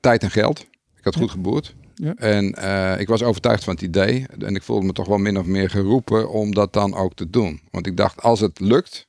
[0.00, 0.60] tijd en geld.
[0.96, 1.74] Ik had goed geboerd.
[1.94, 2.14] Ja.
[2.14, 2.44] En
[3.00, 4.26] ik was overtuigd van het idee.
[4.38, 7.30] En ik voelde me toch wel min of meer geroepen om dat dan ook te
[7.30, 7.60] doen.
[7.70, 9.06] Want ik dacht, als het lukt,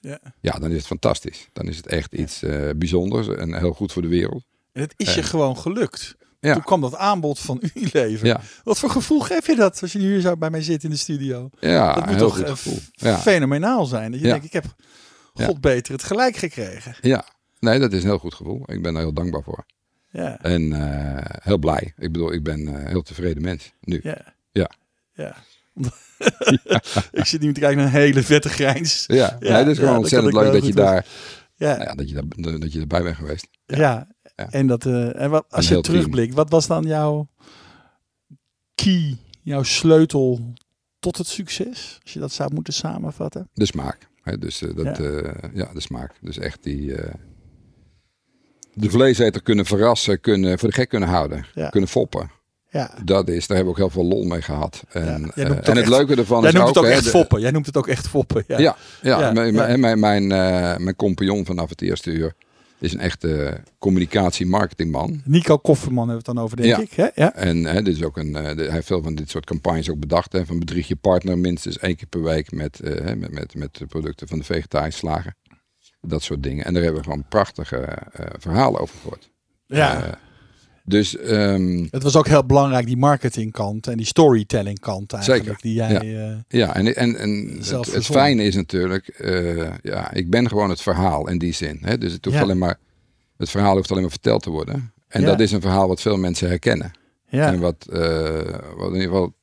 [0.00, 0.18] Ja.
[0.40, 1.48] ja, dan is het fantastisch.
[1.52, 4.44] Dan is het echt iets eh, bijzonders en heel goed voor de wereld.
[4.72, 6.14] En het is je gewoon gelukt.
[6.40, 6.52] Ja.
[6.52, 8.26] Toen kwam dat aanbod van Unilever.
[8.26, 10.90] Ja, Wat voor gevoel geef je dat als je hier zo bij mij zit in
[10.90, 11.50] de studio?
[11.60, 12.54] ja dat moet toch eh,
[12.92, 13.18] Ja.
[13.18, 14.10] fenomenaal zijn.
[14.10, 14.74] Dat je denkt, ik heb
[15.34, 16.94] god beter het gelijk gekregen.
[17.00, 17.24] ja,
[17.58, 18.62] nee, dat is een heel goed gevoel.
[18.66, 19.66] Ik ben er heel dankbaar voor.
[20.10, 20.40] Ja.
[20.40, 21.92] En eh, heel blij.
[21.96, 24.00] Ik bedoel, ik ben een heel tevreden mens nu.
[24.02, 24.34] Ja.
[24.52, 24.70] Ja.
[25.12, 25.36] Ja.
[27.20, 29.04] ik zit nu te kijken naar een hele vette grijns.
[29.06, 31.06] Ja, Ja, nee, dat is gewoon ontzettend leuk dat je daar,
[31.56, 31.76] Ja.
[31.76, 33.46] nou ja, dat je daar, dat je erbij bent geweest.
[33.66, 34.08] Ja.
[34.36, 34.50] Ja.
[34.50, 37.28] En, dat, eh, en wat, als je terugblikt, wat was dan jouw
[38.74, 40.52] key, jouw sleutel
[40.98, 41.98] tot het succes?
[42.02, 43.48] Als je dat zou moeten samenvatten.
[43.52, 44.08] De smaak.
[44.22, 44.38] Hè?
[44.38, 45.32] Dus eh, dat, Ja.
[45.54, 45.72] ja.
[45.72, 46.12] de smaak.
[46.20, 46.94] Dus echt die.
[46.94, 47.14] eh,
[48.74, 52.30] de vleeseter kunnen verrassen, kunnen, voor de gek kunnen houden, kunnen foppen.
[52.76, 52.90] Ja.
[53.04, 54.82] Dat is, daar hebben we ook heel veel lol mee gehad.
[54.88, 56.74] En, noemt eh, het en het echt- leuke ervan Jij is noemt ook...
[56.74, 57.40] het ook hè, echt foppen.
[57.40, 58.44] Jij noemt het ook echt foppen.
[58.46, 58.58] Ja.
[58.58, 59.76] Ja, ja, Ja, mijn, ja.
[59.76, 62.32] mijn, mijn, eh, mijn compagnon vanaf het eerste uur
[62.78, 65.20] is een echte communicatie-marketingman.
[65.24, 66.80] Nico Kofferman hebben we het dan over, denk Ja.
[66.82, 66.92] ik.
[66.92, 67.22] Hè?
[67.24, 67.34] Ja.
[67.34, 69.98] En hè, dit is ook een, eh, hij heeft veel van dit soort campagnes ook
[70.00, 70.32] bedacht.
[70.32, 73.76] Hè, van bedrieg je partner minstens één keer per week met, hè, met, met, met
[73.76, 75.34] de producten van de vegetarische slager.
[76.00, 76.64] Dat soort dingen.
[76.64, 77.98] En daar hebben we gewoon prachtige
[78.38, 79.30] verhalen over gehoord.
[79.66, 80.18] ja.
[80.88, 85.44] Dus ehm, het was ook heel belangrijk, die marketingkant en die storytelling kant eigenlijk.
[85.44, 85.62] Zeker.
[85.62, 85.88] Die jij...
[86.06, 86.30] Ja.
[86.30, 90.70] eh, ja, en, en, en het, het fijne is natuurlijk, eh, ja, ik ben gewoon
[90.70, 91.78] het verhaal in die zin.
[91.80, 91.98] Hè?
[91.98, 92.42] Dus het, hoeft Ja.
[92.42, 92.78] alleen maar,
[93.36, 94.92] het verhaal hoeft alleen maar verteld te worden.
[95.08, 95.26] En Ja.
[95.26, 96.90] dat is een verhaal wat veel mensen herkennen.
[97.28, 97.52] ja.
[97.52, 97.98] En wat, eh,
[98.76, 99.34] wat in ieder geval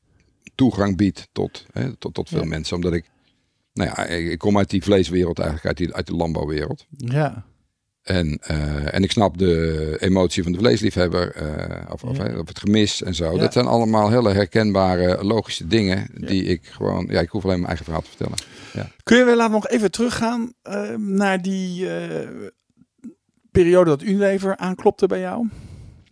[0.55, 2.75] toegang biedt tot, hè, tot, tot veel mensen.
[2.75, 3.09] Omdat ik,
[3.73, 6.85] nou ja, ik, ik kom uit die vleeswereld eigenlijk, uit die, uit de landbouwwereld.
[6.97, 7.45] ja.
[8.03, 12.23] En, eh, en ik snap de emotie van de vleesliefhebber, eh, of, of, Ja.
[12.45, 13.31] het gemis en zo.
[13.33, 13.39] Ja.
[13.39, 17.67] Dat zijn allemaal hele herkenbare, logische dingen die ik gewoon, ja, ik hoef alleen mijn
[17.67, 18.37] eigen verhaal te vertellen.
[19.03, 22.27] Kun je wel laten we nog even teruggaan eh, naar die eh,
[23.51, 25.47] periode dat Unilever aanklopte bij jou?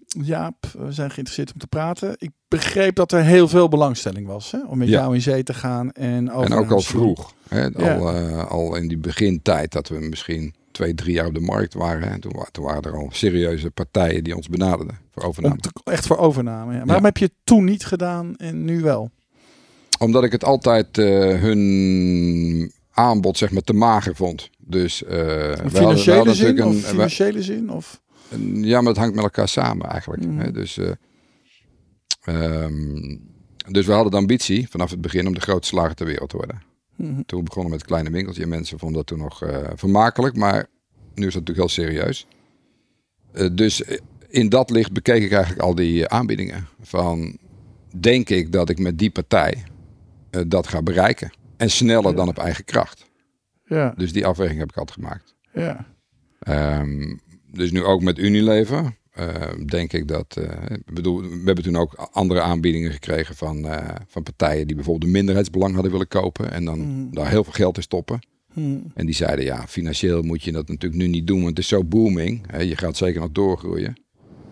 [0.05, 2.15] Jaap, we zijn geïnteresseerd om te praten.
[2.17, 4.99] Ik begreep dat er heel veel belangstelling was hè, om met Ja.
[5.01, 5.91] jou in zee te gaan.
[5.91, 7.95] En, ook al vroeg, hè, Ja.
[7.95, 8.09] al,
[8.41, 12.11] al in die begintijd dat we misschien twee, drie jaar op de markt waren.
[12.11, 15.55] Hè, toen, wa- toen waren er al serieuze partijen die ons benaderden voor overname.
[15.83, 16.73] Om echt voor overname.
[16.73, 16.85] Ja.
[16.85, 19.11] Waarom heb je het toen niet gedaan en nu wel?
[19.99, 21.05] Omdat ik het altijd eh,
[21.41, 24.49] hun aanbod zeg maar te mager vond.
[24.57, 27.71] Dus eh financiële hadden zin natuurlijk of financiële zin?
[27.71, 28.01] Of?
[28.31, 30.25] een- ja, maar het hangt met elkaar samen eigenlijk.
[30.25, 30.39] Mhm.
[30.39, 30.51] Hè?
[30.51, 30.91] Dus, eh,
[32.21, 33.17] ehm,
[33.69, 36.37] dus we hadden de ambitie vanaf het begin om de grootste slager ter wereld te
[36.37, 36.61] worden.
[36.95, 37.21] Mhm.
[37.25, 38.43] Toen we begonnen met het kleine winkeltje.
[38.43, 40.67] En mensen vonden dat toen nog eh, vermakelijk, maar
[41.15, 42.27] nu is dat natuurlijk heel serieus.
[43.31, 46.67] Eh, dus eh, in dat licht bekeek ik eigenlijk al die aanbiedingen.
[46.81, 47.37] Van,
[47.99, 49.63] denk ik dat ik met die partij
[50.47, 51.31] dat ga bereiken?
[51.57, 52.15] En sneller Ja.
[52.15, 53.09] dan op eigen kracht.
[53.65, 55.35] Ja, Dus die afweging heb ik altijd gemaakt.
[55.53, 55.85] ja.
[56.39, 57.15] Ehm,
[57.51, 58.97] dus nu ook met Unilever.
[59.29, 60.37] Eh, denk ik dat.
[60.37, 65.05] eh, bedoel, we hebben toen ook andere aanbiedingen gekregen van, eh, van partijen die bijvoorbeeld
[65.05, 66.51] een minderheidsbelang hadden willen kopen.
[66.51, 67.13] En dan Mhm.
[67.13, 68.19] daar heel veel geld in stoppen.
[68.53, 68.77] Hm.
[68.93, 71.67] En die zeiden, ja, financieel moet je dat natuurlijk nu niet doen, want het is
[71.67, 72.43] zo booming.
[72.47, 73.95] Hè, je gaat zeker nog doorgroeien.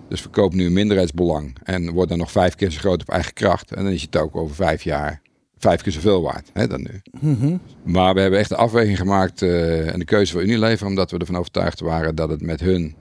[0.10, 3.34] Dus verkoop nu een minderheidsbelang en word dan nog vijf keer zo groot op eigen
[3.34, 3.72] kracht.
[3.74, 5.22] En dan is het ook over vijf jaar
[5.58, 7.02] vijf keer zoveel waard hè, dan nu.
[7.22, 7.58] Mhm.
[7.84, 11.18] Maar we hebben echt de afweging gemaakt eh, en de keuze voor Unilever, omdat we
[11.18, 12.96] ervan overtuigd waren dat het met hun,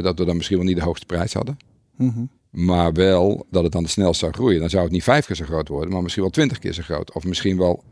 [0.00, 1.56] dat we dan misschien wel niet de hoogste prijs hadden.
[1.96, 2.24] Mhm.
[2.50, 4.60] Maar wel dat het dan de snelst zou groeien.
[4.60, 6.82] Dan zou het niet vijf keer zo groot worden, maar misschien wel twintig keer zo
[6.82, 7.12] groot.
[7.12, 7.82] Of misschien wel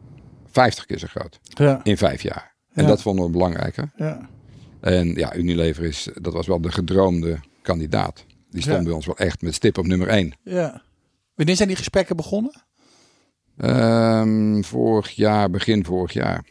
[0.50, 2.54] vijftig keer zo groot Ja, in vijf jaar.
[2.72, 2.88] En Ja.
[2.88, 3.90] dat vonden we belangrijker.
[3.96, 4.28] ja.
[4.80, 8.24] En ja, Unilever is, dat was wel de gedroomde kandidaat.
[8.50, 10.32] Die stond bij ons wel echt met stip op nummer één.
[10.42, 10.82] ja.
[11.34, 12.52] Wanneer zijn die gesprekken begonnen?
[13.56, 16.44] Ehm, vorig jaar, begin vorig jaar.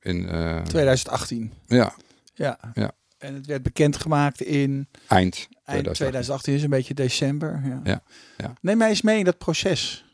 [0.00, 1.52] In, eh, 2018.
[1.66, 1.94] ja,
[2.34, 2.58] Ja.
[2.74, 2.92] Ja.
[3.22, 5.94] En het werd bekendgemaakt in eind eind 2018.
[5.94, 7.60] 2018, is een beetje december.
[7.64, 7.80] Ja.
[7.84, 8.02] Ja,
[8.36, 8.52] ja.
[8.60, 10.04] Neem mij eens mee in dat proces.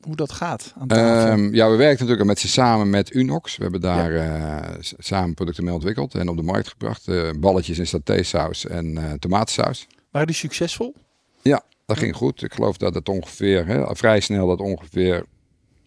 [0.00, 0.88] hoe dat gaat aan.
[0.88, 3.56] Ehm, ja, we werken natuurlijk met ze samen met Unox.
[3.56, 7.08] We hebben daar eh, samen producten mee ontwikkeld en op de markt gebracht.
[7.08, 9.86] Eh, balletjes in satésaus en eh tomatensaus.
[10.10, 10.94] Waren die succesvol?
[11.42, 12.42] Ja, dat ging goed.
[12.42, 15.24] Ik geloof dat het ongeveer, hè, vrij snel, dat ongeveer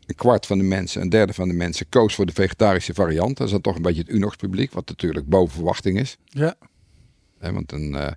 [0.05, 3.37] een kwart van de mensen, een derde van de mensen koos voor de vegetarische variant.
[3.37, 6.17] Dat is dan toch een beetje het Unox publiek, wat natuurlijk boven verwachting is.
[6.25, 6.55] Ja.
[7.39, 8.11] Hè, want een, eh,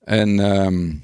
[0.00, 0.94] en ehm,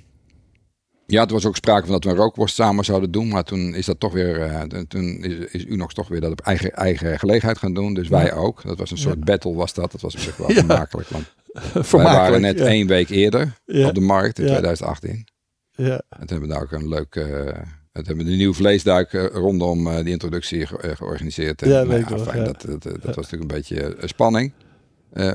[1.07, 3.29] ja, er was ook sprake van dat we een rookworst samen zouden doen.
[3.29, 6.41] Maar toen is dat toch weer, eh, toen is, is Unox toch weer dat op
[6.41, 7.95] eigen, eigen gelegenheid gaan doen.
[7.95, 8.63] Dus wij ook.
[8.63, 9.25] Dat was een soort Ja.
[9.25, 9.93] battle was dat.
[9.93, 10.55] Dat was op zich wel Ja.
[10.55, 11.09] vermakelijk.
[11.09, 11.25] Want
[11.91, 14.51] wij waren net één week eerder op de markt in Ja.
[14.51, 15.27] 2018.
[15.71, 16.03] Ja.
[16.09, 17.15] En toen hebben we daar ook een leuk...
[17.17, 17.61] eh
[17.95, 21.63] het hebben we de nieuwe vleesduik eh, rondom eh, die introductie ge- eh, georganiseerd.
[21.63, 22.45] En, Ja, nou ja.
[22.45, 24.53] Dat, dat, dat was natuurlijk een beetje spanning.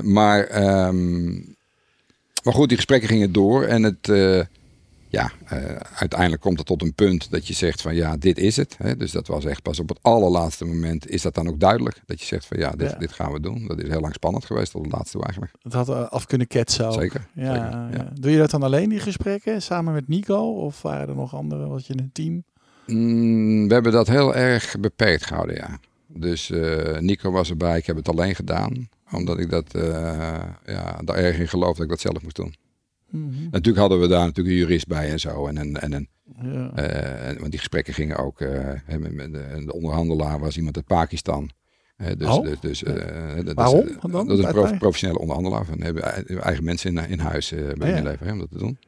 [0.02, 1.32] Maar, ehm,
[2.44, 3.64] maar goed, die gesprekken gingen door.
[3.64, 4.06] En het,
[5.08, 5.32] ja,
[5.94, 8.74] uiteindelijk komt het tot een punt dat je zegt van ja, dit is het.
[8.78, 8.96] Hè?
[8.96, 12.00] Dus dat was echt pas op het allerlaatste moment is dat dan ook duidelijk.
[12.06, 12.98] Dat je zegt van ja, dit, Ja.
[12.98, 13.66] dit gaan we doen.
[13.66, 15.52] Dat is heel lang spannend geweest tot het laatste toe eigenlijk.
[15.62, 16.92] Het had af kunnen ketsen ook.
[17.00, 17.26] Zeker.
[17.34, 17.88] Ja, zeker, ja.
[17.92, 18.12] ja.
[18.20, 19.62] Doe je dat dan alleen, die gesprekken?
[19.62, 20.52] Samen met Nico?
[20.52, 21.66] Of waren er nog andere?
[21.66, 22.44] Was je in een team?
[22.90, 25.78] Mm, we hebben dat heel erg beperkt gehouden, ja.
[26.06, 28.88] Dus eh, Nico was erbij, ik heb het alleen gedaan.
[29.12, 29.82] Omdat ik dat, eh,
[30.66, 32.54] ja, daar erg in geloof dat ik dat zelf moest doen.
[33.10, 33.42] Mhm.
[33.50, 35.46] Natuurlijk hadden we daar natuurlijk een jurist bij en zo.
[35.46, 36.08] En, en,
[36.42, 36.72] Ja.
[36.74, 38.40] eh, want die gesprekken gingen ook,
[38.84, 41.50] hè, met, met de, de onderhandelaar was iemand uit Pakistan.
[42.16, 42.42] Dus, Oh?
[42.44, 44.26] dus, dus, dat is, Waarom dan?
[44.28, 45.64] Dat is een prof- professionele onderhandelaar.
[45.64, 48.14] Van, hebben ei- eigen mensen in, in huis bij ja.
[48.18, 48.78] Hè, om dat te doen.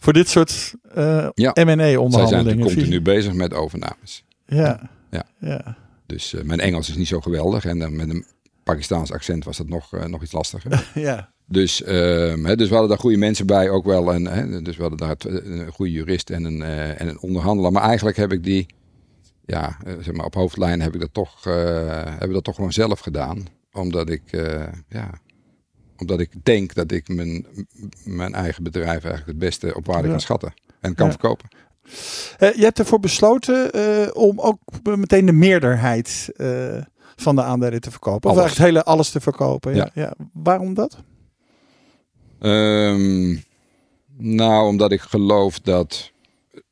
[0.00, 1.50] Voor dit soort eh Ja.
[1.54, 4.24] M&A Zij zijn continu bezig met overnames.
[4.46, 4.90] Ja.
[5.10, 5.24] Ja.
[5.38, 5.76] ja.
[6.06, 7.64] Dus eh, mijn Engels is niet zo geweldig.
[7.64, 8.26] En dan met een
[8.62, 10.90] Pakistaans accent was dat nog, eh, nog iets lastiger.
[10.94, 11.32] ja.
[11.46, 14.12] dus, ehm, hè, dus we hadden daar goede mensen bij ook wel.
[14.12, 17.72] En, hè, dus we hadden daar een goede jurist en een, en een onderhandelaar.
[17.72, 18.66] Maar eigenlijk heb ik die,
[19.46, 23.00] ja, zeg maar op hoofdlijnen heb ik dat toch, hebben we dat toch gewoon zelf
[23.00, 23.46] gedaan.
[23.72, 24.22] Omdat ik,
[24.88, 25.10] ja,
[26.00, 27.46] omdat ik denk dat ik mijn,
[28.04, 30.10] mijn eigen bedrijf eigenlijk het beste op waarde Ja.
[30.10, 30.54] kan schatten.
[30.80, 31.12] En kan Ja.
[31.12, 31.48] verkopen.
[32.38, 36.82] Eh, je hebt ervoor besloten eh, om ook meteen de meerderheid eh,
[37.16, 38.30] van de aandelen te verkopen.
[38.30, 38.44] Of Alles.
[38.44, 39.74] eigenlijk het hele alles te verkopen.
[39.74, 39.90] Ja.
[39.94, 40.14] Ja.
[40.32, 40.96] Waarom dat?
[42.40, 43.36] Ehm,
[44.16, 46.10] nou, omdat ik geloof dat,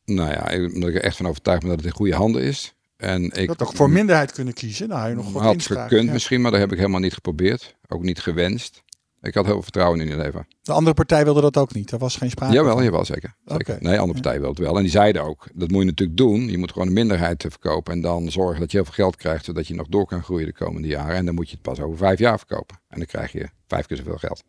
[0.04, 2.42] nou ja, ik- omdat ik er echt van overtuigd ben dat het in goede handen
[2.42, 2.72] is.
[2.96, 4.88] En ik had toch voor minderheid kunnen kiezen?
[4.88, 6.12] Nou, je nog wat had gekund Ja.
[6.12, 7.76] misschien, maar dat heb ik helemaal niet geprobeerd.
[7.88, 8.82] Ook niet gewenst.
[9.22, 10.46] Ik had heel veel vertrouwen in Unilever.
[10.62, 11.90] De andere partij wilde dat ook niet.
[11.90, 12.84] Er was geen sprake Jawel, van.
[12.84, 13.34] jawel, zeker.
[13.44, 13.76] zeker.
[13.80, 14.76] Nee, andere partijen wil het wel.
[14.76, 16.48] En die zeiden ook, dat moet je natuurlijk doen.
[16.48, 17.92] Je moet gewoon een minderheid verkopen.
[17.92, 20.46] En dan zorgen dat je heel veel geld krijgt, zodat je nog door kan groeien
[20.46, 21.16] de komende jaren.
[21.16, 22.76] En dan moet je het pas over vijf jaar verkopen.
[22.88, 24.42] En dan krijg je vijf keer zoveel geld.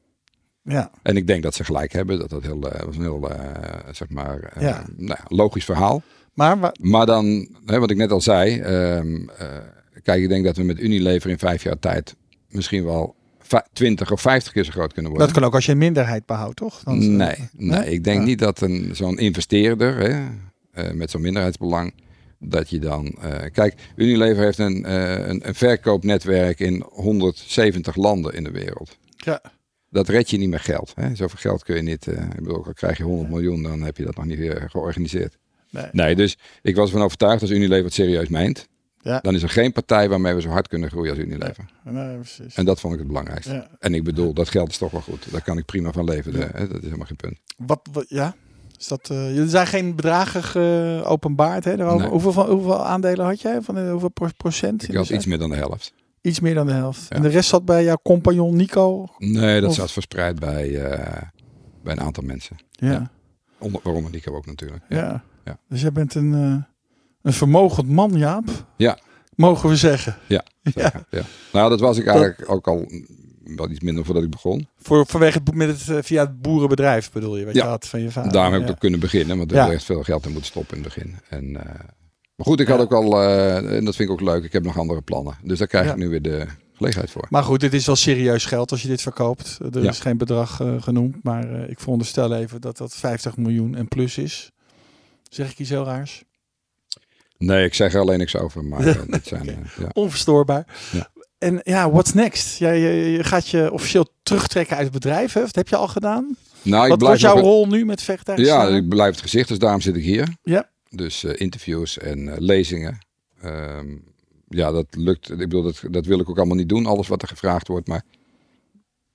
[0.63, 0.91] Ja.
[1.01, 2.19] En ik denk dat ze gelijk hebben.
[2.19, 4.86] Dat dat heel, eh, was een heel, eh, zeg maar, eh, Ja.
[4.97, 6.01] nou ja, logisch verhaal.
[6.34, 8.60] Maar Maar dan, hè, wat ik net al zei.
[8.60, 9.47] ehm, eh,
[10.03, 12.15] kijk, ik denk dat we met Unilever in vijf jaar tijd
[12.49, 13.15] misschien wel
[13.73, 15.27] 20 of 50 keer zo groot kunnen worden.
[15.29, 16.83] dat kan ook als je een minderheid behoudt, toch?
[16.83, 18.25] Dan, eh, Nee, nee, ik denk Ja.
[18.25, 20.27] niet dat een, zo'n investeerder hè,
[20.71, 21.93] eh, met zo'n minderheidsbelang,
[22.39, 23.07] dat je dan...
[23.21, 24.91] eh, kijk, Unilever heeft een,
[25.29, 28.97] een, een verkoopnetwerk in 170 landen in de wereld.
[29.17, 29.41] Ja.
[29.89, 30.91] Dat red je niet met geld.
[30.95, 31.15] Hè.
[31.15, 32.07] Zoveel geld kun je niet...
[32.07, 35.38] ik bedoel, al krijg je 100 miljoen, dan heb je dat nog niet weer georganiseerd.
[35.69, 35.85] Nee.
[35.91, 38.67] Nee, dus ik was ervan overtuigd als Unilever het serieus meent,
[39.01, 39.19] Ja.
[39.19, 41.65] dan is er geen partij waarmee we zo hard kunnen groeien als Unilever.
[41.83, 42.55] Nee, precies.
[42.55, 43.53] En dat vond ik het belangrijkste.
[43.53, 43.67] Ja.
[43.79, 45.31] En ik bedoel, dat geld is toch wel goed.
[45.31, 46.33] Daar kan ik prima van leven.
[46.33, 46.67] hè.
[46.67, 47.39] Dat is helemaal geen punt.
[47.57, 48.35] Wat, wat, ja?
[48.77, 51.63] Is dat, eh, er zijn geen bedragen geopenbaard.
[51.65, 51.75] Hè.
[51.75, 52.07] Nee.
[52.07, 53.62] Hoeveel, van, hoeveel aandelen had jij?
[53.62, 54.89] Van hoeveel pro- procent?
[54.89, 55.93] Ik had iets meer dan de helft.
[56.21, 57.05] Iets meer dan de helft.
[57.09, 57.15] Ja.
[57.15, 59.07] En de rest zat bij jouw compagnon Nico?
[59.17, 61.21] Nee, dat Of- zat verspreid bij, eh,
[61.83, 62.55] bij een aantal mensen.
[62.71, 62.91] Ja.
[62.91, 63.12] Ja.
[63.57, 64.83] Onder, waaronder Nico ook natuurlijk.
[64.89, 64.97] ja.
[64.97, 65.23] Ja.
[65.45, 65.57] Ja.
[65.69, 66.63] Dus jij bent een, eh,
[67.21, 68.65] een vermogend man, Jaap.
[68.77, 68.97] Ja.
[69.36, 70.17] Mogen we zeggen.
[70.27, 70.43] Ja,
[70.75, 70.91] ja.
[71.51, 72.91] Nou, dat was ik eigenlijk ook al
[73.55, 74.67] wel iets minder voordat ik begon.
[74.77, 77.63] Voor, vanwege het, met het, eh, via het boerenbedrijf bedoel je, wat Ja.
[77.63, 78.32] je had van je vader.
[78.32, 78.73] Daarom heb ik ja.
[78.73, 79.71] ook kunnen beginnen, want er Ja.
[79.71, 81.15] echt veel geld in moeten stoppen in het begin.
[81.29, 81.65] En, eh,
[82.36, 84.63] maar goed, ik had ook al, eh, en dat vind ik ook leuk, ik heb
[84.63, 85.38] nog andere plannen.
[85.43, 87.25] Dus daar krijg ik nu weer de gelegenheid voor.
[87.29, 89.60] Maar goed, dit is wel serieus geld als je dit verkoopt.
[89.73, 94.17] Er is geen bedrag genoemd, maar ik veronderstel even dat dat 50 miljoen en plus
[94.17, 94.51] is.
[95.29, 96.23] Zeg ik iets heel raars?
[97.40, 99.50] Nee, ik zeg er alleen niks over, maar eh, dit zijn...
[99.50, 99.90] Eh, ja.
[99.94, 100.65] Onverstoorbaar.
[100.92, 101.10] Ja.
[101.37, 102.58] En ja, what's next?
[102.58, 105.42] Jij, je, je gaat je officieel terugtrekken uit het bedrijf, hè?
[105.42, 106.37] Dat heb je al gedaan?
[106.62, 109.60] Nou, ik Wat blijf jouw rol nu met vegetarische Ja, ik blijf het gezicht, dus
[109.60, 110.35] daarom zit ik hier.
[110.44, 110.69] Ja.
[110.90, 112.98] Dus eh, interviews en eh, lezingen.
[113.42, 113.87] Ehm,
[114.48, 115.29] ja, dat lukt.
[115.31, 117.87] Ik bedoel, dat, dat wil ik ook allemaal niet doen, alles wat er gevraagd wordt,
[117.87, 118.04] maar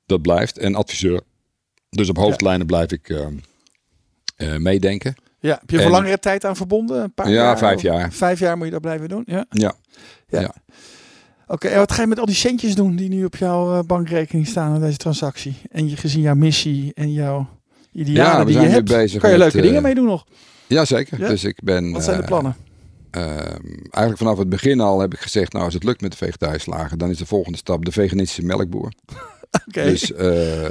[0.06, 0.58] dat blijft.
[0.58, 1.20] En adviseur.
[1.90, 3.34] Dus op hoofdlijnen blijf ik ehm,
[4.36, 5.14] eh, meedenken.
[5.44, 7.02] Ja, heb je En- voor langere tijd aan verbonden?
[7.02, 8.12] Een paar Ja, jaar, vijf jaar.
[8.12, 9.22] Vijf jaar moet je dat blijven doen?
[9.26, 9.44] Ja.
[9.50, 9.74] Ja.
[10.28, 10.40] Ja.
[10.40, 10.54] Ja.
[11.46, 13.84] Oké, en wat ga je met al die centjes doen die nu op jouw eh,
[13.86, 15.56] bankrekening staan in deze transactie?
[15.70, 17.48] En je gezien jouw missie en jouw
[17.92, 20.24] idealen Ja, die je hebt, bezig kan je leuke eh, dingen mee doen nog.
[20.66, 21.18] Jazeker.
[21.20, 21.28] Ja?
[21.28, 21.92] Dus ik ben.
[21.92, 22.56] Wat zijn de eh, plannen?
[23.10, 26.16] Ehm, eigenlijk vanaf het begin al heb ik gezegd, nou als het lukt met de
[26.16, 28.92] vegetarische slagen, dan is de volgende stap de veganistische melkboer.
[29.68, 29.84] Oké.
[29.84, 30.68] Dus eh,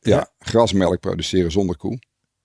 [0.00, 0.28] Ja.
[0.38, 1.98] grasmelk produceren zonder koe.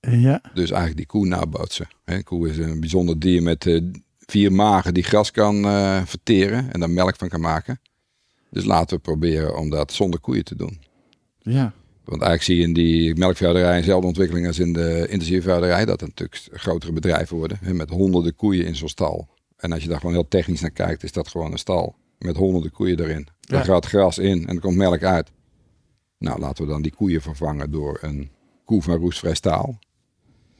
[0.09, 1.87] Ja, Dus eigenlijk die koe nabootsen.
[2.05, 3.81] Hè, koe is een bijzonder dier met eh,
[4.25, 7.79] vier magen die gras kan eh, verteren en daar melk van kan maken.
[8.49, 10.79] Dus laten we proberen om dat zonder koeien te doen.
[11.39, 11.73] ja.
[12.03, 15.85] Want eigenlijk zie je in die melkveehouderij dezelfde ontwikkeling als in de intensieve veehouderij.
[15.85, 17.57] Dat er natuurlijk grotere bedrijven worden.
[17.61, 19.27] Hè, met honderden koeien in zo'n stal.
[19.57, 21.95] En als je daar gewoon heel technisch naar kijkt, is dat gewoon een stal.
[22.19, 23.27] Met honderden koeien erin.
[23.39, 23.73] Daar Ja.
[23.73, 25.31] gaat gras in en er komt melk uit.
[26.17, 28.29] Nou, laten we dan die koeien vervangen door een
[28.65, 29.79] koe van roestvrij staal.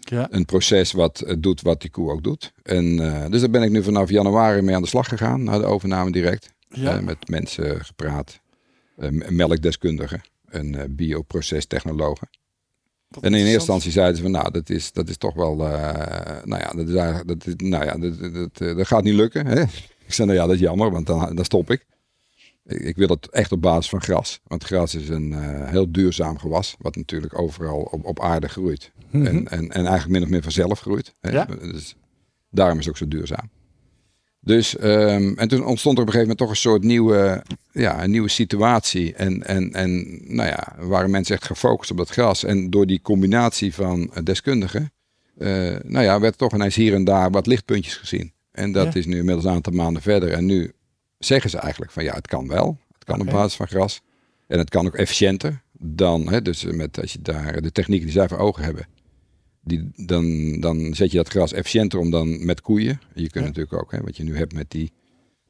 [0.10, 0.28] Ja.
[0.32, 2.53] Een proces wat eh, doet wat die koe ook doet.
[2.64, 5.43] En, eh, dus daar ben ik nu vanaf januari mee aan de slag gegaan.
[5.43, 6.53] Na de overname direct.
[6.70, 6.97] Ja.
[6.97, 8.39] Eh, met mensen gepraat.
[8.95, 10.22] m- melkdeskundigen.
[10.49, 12.30] En bioprocestechnologen.
[13.22, 16.58] En in eerste instantie zeiden ze van nou, dat is, dat is toch wel, nou
[16.62, 16.93] ja, dat, is
[17.26, 19.45] dat, is- nou ja dat, dat, dat gaat niet lukken.
[19.45, 19.62] Hè?
[20.08, 21.86] Ik zei nou ja, dat is jammer, want dan, dan stop ik.
[22.66, 22.95] Ik.
[22.95, 24.39] Wil het echt op basis van gras.
[24.43, 28.91] Want gras is een eh, heel duurzaam gewas, wat natuurlijk overal op, op aarde groeit.
[29.09, 29.26] Mhm.
[29.26, 31.16] En, en, en eigenlijk min of meer vanzelf groeit.
[31.20, 31.32] Hè?
[31.32, 31.45] Ja.
[31.45, 31.95] Dus
[32.51, 33.49] daarom is het ook zo duurzaam.
[34.39, 38.03] Dus, ehm, en toen ontstond er op een gegeven moment toch een soort nieuwe, ja,
[38.03, 39.13] een nieuwe situatie.
[39.13, 42.43] En, en, en nou ja, waren mensen echt gefocust op dat gras.
[42.43, 44.91] En door die combinatie van eh, deskundigen,
[45.38, 48.34] eh, nou ja, werd toch ineens hier en daar wat lichtpuntjes gezien.
[48.51, 48.99] En dat Ja.
[48.99, 50.32] is nu inmiddels een aantal maanden verder.
[50.32, 50.72] En nu
[51.26, 52.80] zeggen ze eigenlijk van ja, het kan wel.
[52.93, 54.01] Het kan op basis van gras.
[54.47, 58.15] En het kan ook efficiënter dan, hè, dus met, als je daar de technieken die
[58.15, 58.88] zij voor ogen hebben.
[59.63, 62.99] Die, dan, dan zet je dat gras efficiënter om dan met koeien.
[63.13, 63.41] Je kunt Ja.
[63.41, 64.91] natuurlijk ook, hè, wat je nu hebt met die,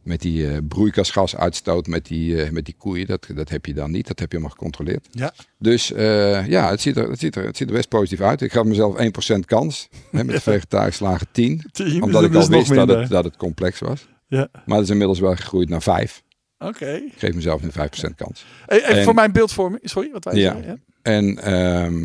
[0.03, 3.07] met die eh, broeikasgasuitstoot met die, eh, met die koeien.
[3.07, 4.07] Dat, dat heb je dan niet.
[4.07, 5.07] Dat heb je allemaal gecontroleerd.
[5.11, 5.34] Ja.
[5.59, 8.41] Dus eh, ja, het ziet, er, het, ziet er, het ziet er best positief uit.
[8.41, 8.95] Ik gaf mezelf
[9.36, 9.88] 1% kans.
[10.11, 11.61] Hè, met vegetarisch slagen 10.
[11.71, 14.07] Tien, Omdat dus ik al wist dat het, dat het complex was.
[14.28, 14.47] Ja.
[14.65, 16.23] Maar het is inmiddels wel gegroeid naar 5.
[16.59, 16.89] Oké.
[16.91, 18.45] Ik geef mezelf nu 5% kans.
[18.67, 19.89] Even En- voor mijn beeldvorming.
[19.89, 20.53] Sorry, wat wij Ja.
[20.53, 20.71] zeggen.
[20.71, 20.78] Ja.
[21.01, 22.03] En ehm,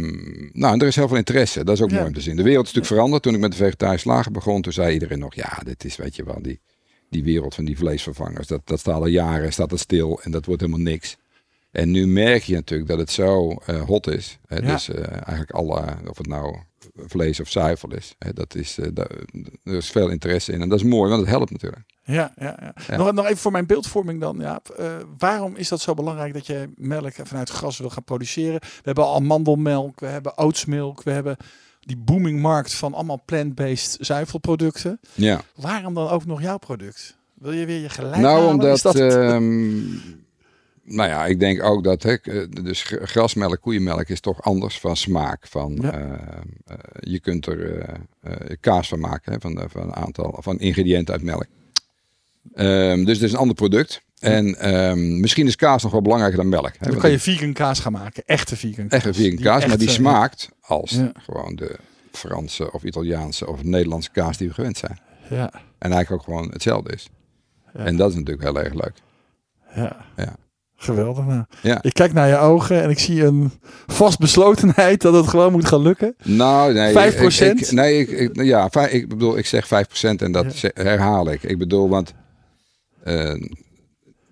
[0.53, 1.65] nou, en er is heel veel interesse.
[1.65, 1.95] Dat is ook Ja.
[1.97, 2.37] mooi om te zien.
[2.37, 3.23] De wereld is natuurlijk veranderd.
[3.23, 6.17] Toen ik met de vegetarische slagen begon, toen zei iedereen nog, ja, dit is, weet
[6.17, 6.61] je wel, die,
[7.11, 8.47] die wereld van die vleesvervangers.
[8.47, 11.17] Dat, dat staat al jaren, staat dat stil en dat wordt helemaal niks.
[11.71, 14.39] En nu merk je natuurlijk dat het zo eh, hot is.
[14.47, 14.61] Hè.
[14.61, 16.57] Dus eh, eigenlijk alle, of het nou
[16.97, 18.15] vlees of zuivel is.
[18.19, 19.09] Hè, dat is eh, da-
[19.65, 20.61] er is veel interesse in.
[20.61, 21.83] En dat is mooi, want het helpt natuurlijk.
[22.11, 22.73] Ja, ja, ja.
[22.89, 22.97] Ja.
[22.97, 24.37] Nog, nog even voor mijn beeldvorming dan.
[24.41, 24.61] Ja.
[24.79, 24.87] Eh,
[25.19, 28.61] waarom is dat zo belangrijk dat je melk vanuit gras wil gaan produceren?
[28.61, 31.37] We hebben al amandelmelk, we hebben oatsmilk, we hebben
[31.81, 35.01] die booming markt van allemaal plant-based zuivelproducten.
[35.15, 35.41] Ja.
[35.55, 37.19] Waarom dan ook nog jouw product?
[37.35, 38.49] Wil je weer je gelijk Nou, halen?
[38.51, 38.81] omdat.
[38.83, 39.79] Dat- ehm,
[40.85, 42.03] nou ja, ik denk ook dat.
[42.03, 45.47] Hè, eh, dus gr- grasmelk, koeienmelk is toch anders van smaak.
[45.47, 45.93] Van, Ja.
[45.93, 47.87] eh, je kunt er
[48.61, 51.47] kaas van maken, hè, van, van een aantal van ingrediënten uit melk.
[52.55, 54.03] Ehm, dus het is een ander product.
[54.19, 56.73] En ehm, misschien is kaas nog wel belangrijker dan melk.
[56.79, 58.23] Hè, dan kan je vegan kaas gaan maken.
[58.27, 58.93] Echte vegan kaas.
[58.93, 61.13] echt een vegan kaas, maar die echte- smaakt als Ja.
[61.23, 61.77] gewoon de
[62.13, 64.99] Franse of Italiaanse of Nederlandse kaas die we gewend zijn.
[65.31, 67.09] Ja, En eigenlijk ook gewoon hetzelfde is.
[67.75, 67.85] Ja.
[67.85, 68.93] En dat is natuurlijk heel erg leuk.
[69.75, 69.97] ja.
[70.17, 70.37] Ja.
[70.83, 71.25] Geweldig.
[71.27, 71.45] Nou.
[71.63, 71.79] Ja.
[71.83, 73.51] Ik kijk naar je ogen en ik zie een
[73.87, 76.15] vastbeslotenheid dat het gewoon moet gaan lukken.
[76.25, 76.93] Nou, nee.
[76.93, 77.61] 5%?
[77.61, 81.43] Ik, ik- nee, ik, ja, ik bedoel, ik zeg 5% en dat herhaal ik.
[81.43, 82.13] Ik bedoel, want.
[83.03, 83.35] Eh,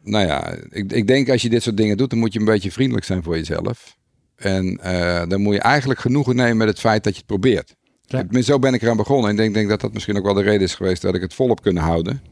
[0.03, 2.45] nou ja, ik, ik denk als je dit soort dingen doet, dan moet je een
[2.45, 3.97] beetje vriendelijk zijn voor jezelf.
[4.37, 7.77] En eh, dan moet je eigenlijk genoegen nemen met het feit dat je het probeert.
[8.07, 8.43] Ja.
[8.43, 9.25] Zo ben ik eraan begonnen.
[9.25, 11.21] En ik denk, denk dat dat misschien ook wel de reden is geweest dat ik
[11.21, 12.23] het volop kunnen houden.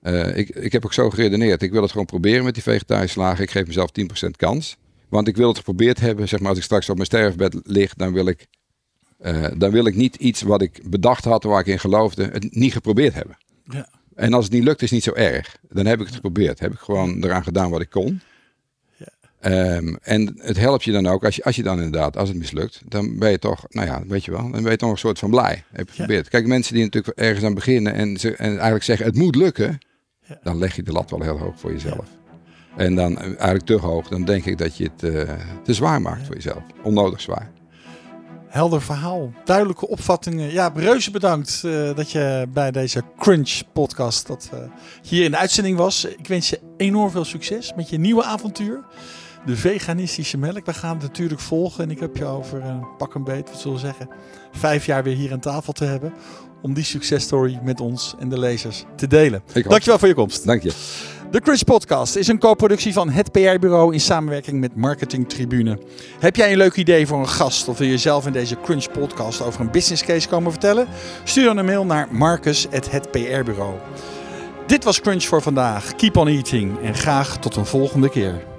[0.00, 1.62] Eh, ik, ik heb ook zo geredeneerd.
[1.62, 3.42] Ik wil het gewoon proberen met die vegetarische slagen.
[3.42, 3.90] Ik geef mezelf
[4.26, 4.76] 10% kans.
[5.08, 6.28] Want ik wil het geprobeerd hebben.
[6.28, 8.46] Zeg maar, als ik straks op mijn sterfbed lig, dan wil ik,
[9.56, 12.72] dan wil ik niet iets wat ik bedacht had, waar ik in geloofde, het niet
[12.72, 13.36] geprobeerd hebben.
[13.64, 13.88] Ja.
[14.16, 15.56] En als het niet lukt, is het niet zo erg.
[15.70, 16.58] Dan heb ik het geprobeerd.
[16.60, 18.20] Heb ik gewoon eraan gedaan wat ik kon.
[18.96, 19.06] Ja.
[19.40, 22.38] Ehm, en het helpt je dan ook, als je, als je dan inderdaad, als het
[22.38, 24.98] mislukt, dan ben je toch, nou ja, weet je wel, dan ben je toch een
[24.98, 25.64] soort van blij.
[25.72, 26.28] Heb je geprobeerd.
[26.28, 29.78] Kijk, mensen die natuurlijk ergens aan beginnen en, ze, en eigenlijk zeggen, het moet lukken,
[30.28, 30.38] Ja.
[30.42, 32.06] dan leg je de lat wel heel hoog voor jezelf.
[32.76, 36.02] En dan eh, eigenlijk te hoog, dan denk ik dat je het eh, te zwaar
[36.02, 36.62] maakt voor jezelf.
[36.82, 37.50] Onnodig zwaar.
[38.56, 40.52] Helder verhaal, duidelijke opvattingen.
[40.52, 44.58] Ja, reuze bedankt eh, dat je bij deze Crunch podcast dat, eh,
[45.02, 46.04] hier in de uitzending was.
[46.04, 48.84] Ik wens je enorm veel succes met je nieuwe avontuur.
[49.46, 50.66] de veganistische melk.
[50.66, 51.84] We gaan het natuurlijk volgen.
[51.84, 54.08] En ik heb je over uh, pak een beet, wat zullen we zeggen,
[54.52, 56.12] vijf jaar weer hier aan tafel te hebben.
[56.62, 59.42] Om die successtory met ons en de lezers te delen.
[59.52, 60.46] Dankjewel voor je komst.
[60.46, 60.72] Dank je.
[61.36, 65.78] De Crunch Podcast is een co-productie van het PR-bureau in samenwerking met Marketing Tribune.
[66.18, 68.90] Heb jij een leuk idee voor een gast of wil je zelf in deze Crunch
[68.90, 70.86] Podcast over een business case komen vertellen?
[71.24, 73.74] Stuur dan een mail naar marcus.hetprbureau.
[74.66, 75.94] Dit was Crunch voor vandaag.
[75.94, 78.55] Keep on eating en graag tot een volgende keer.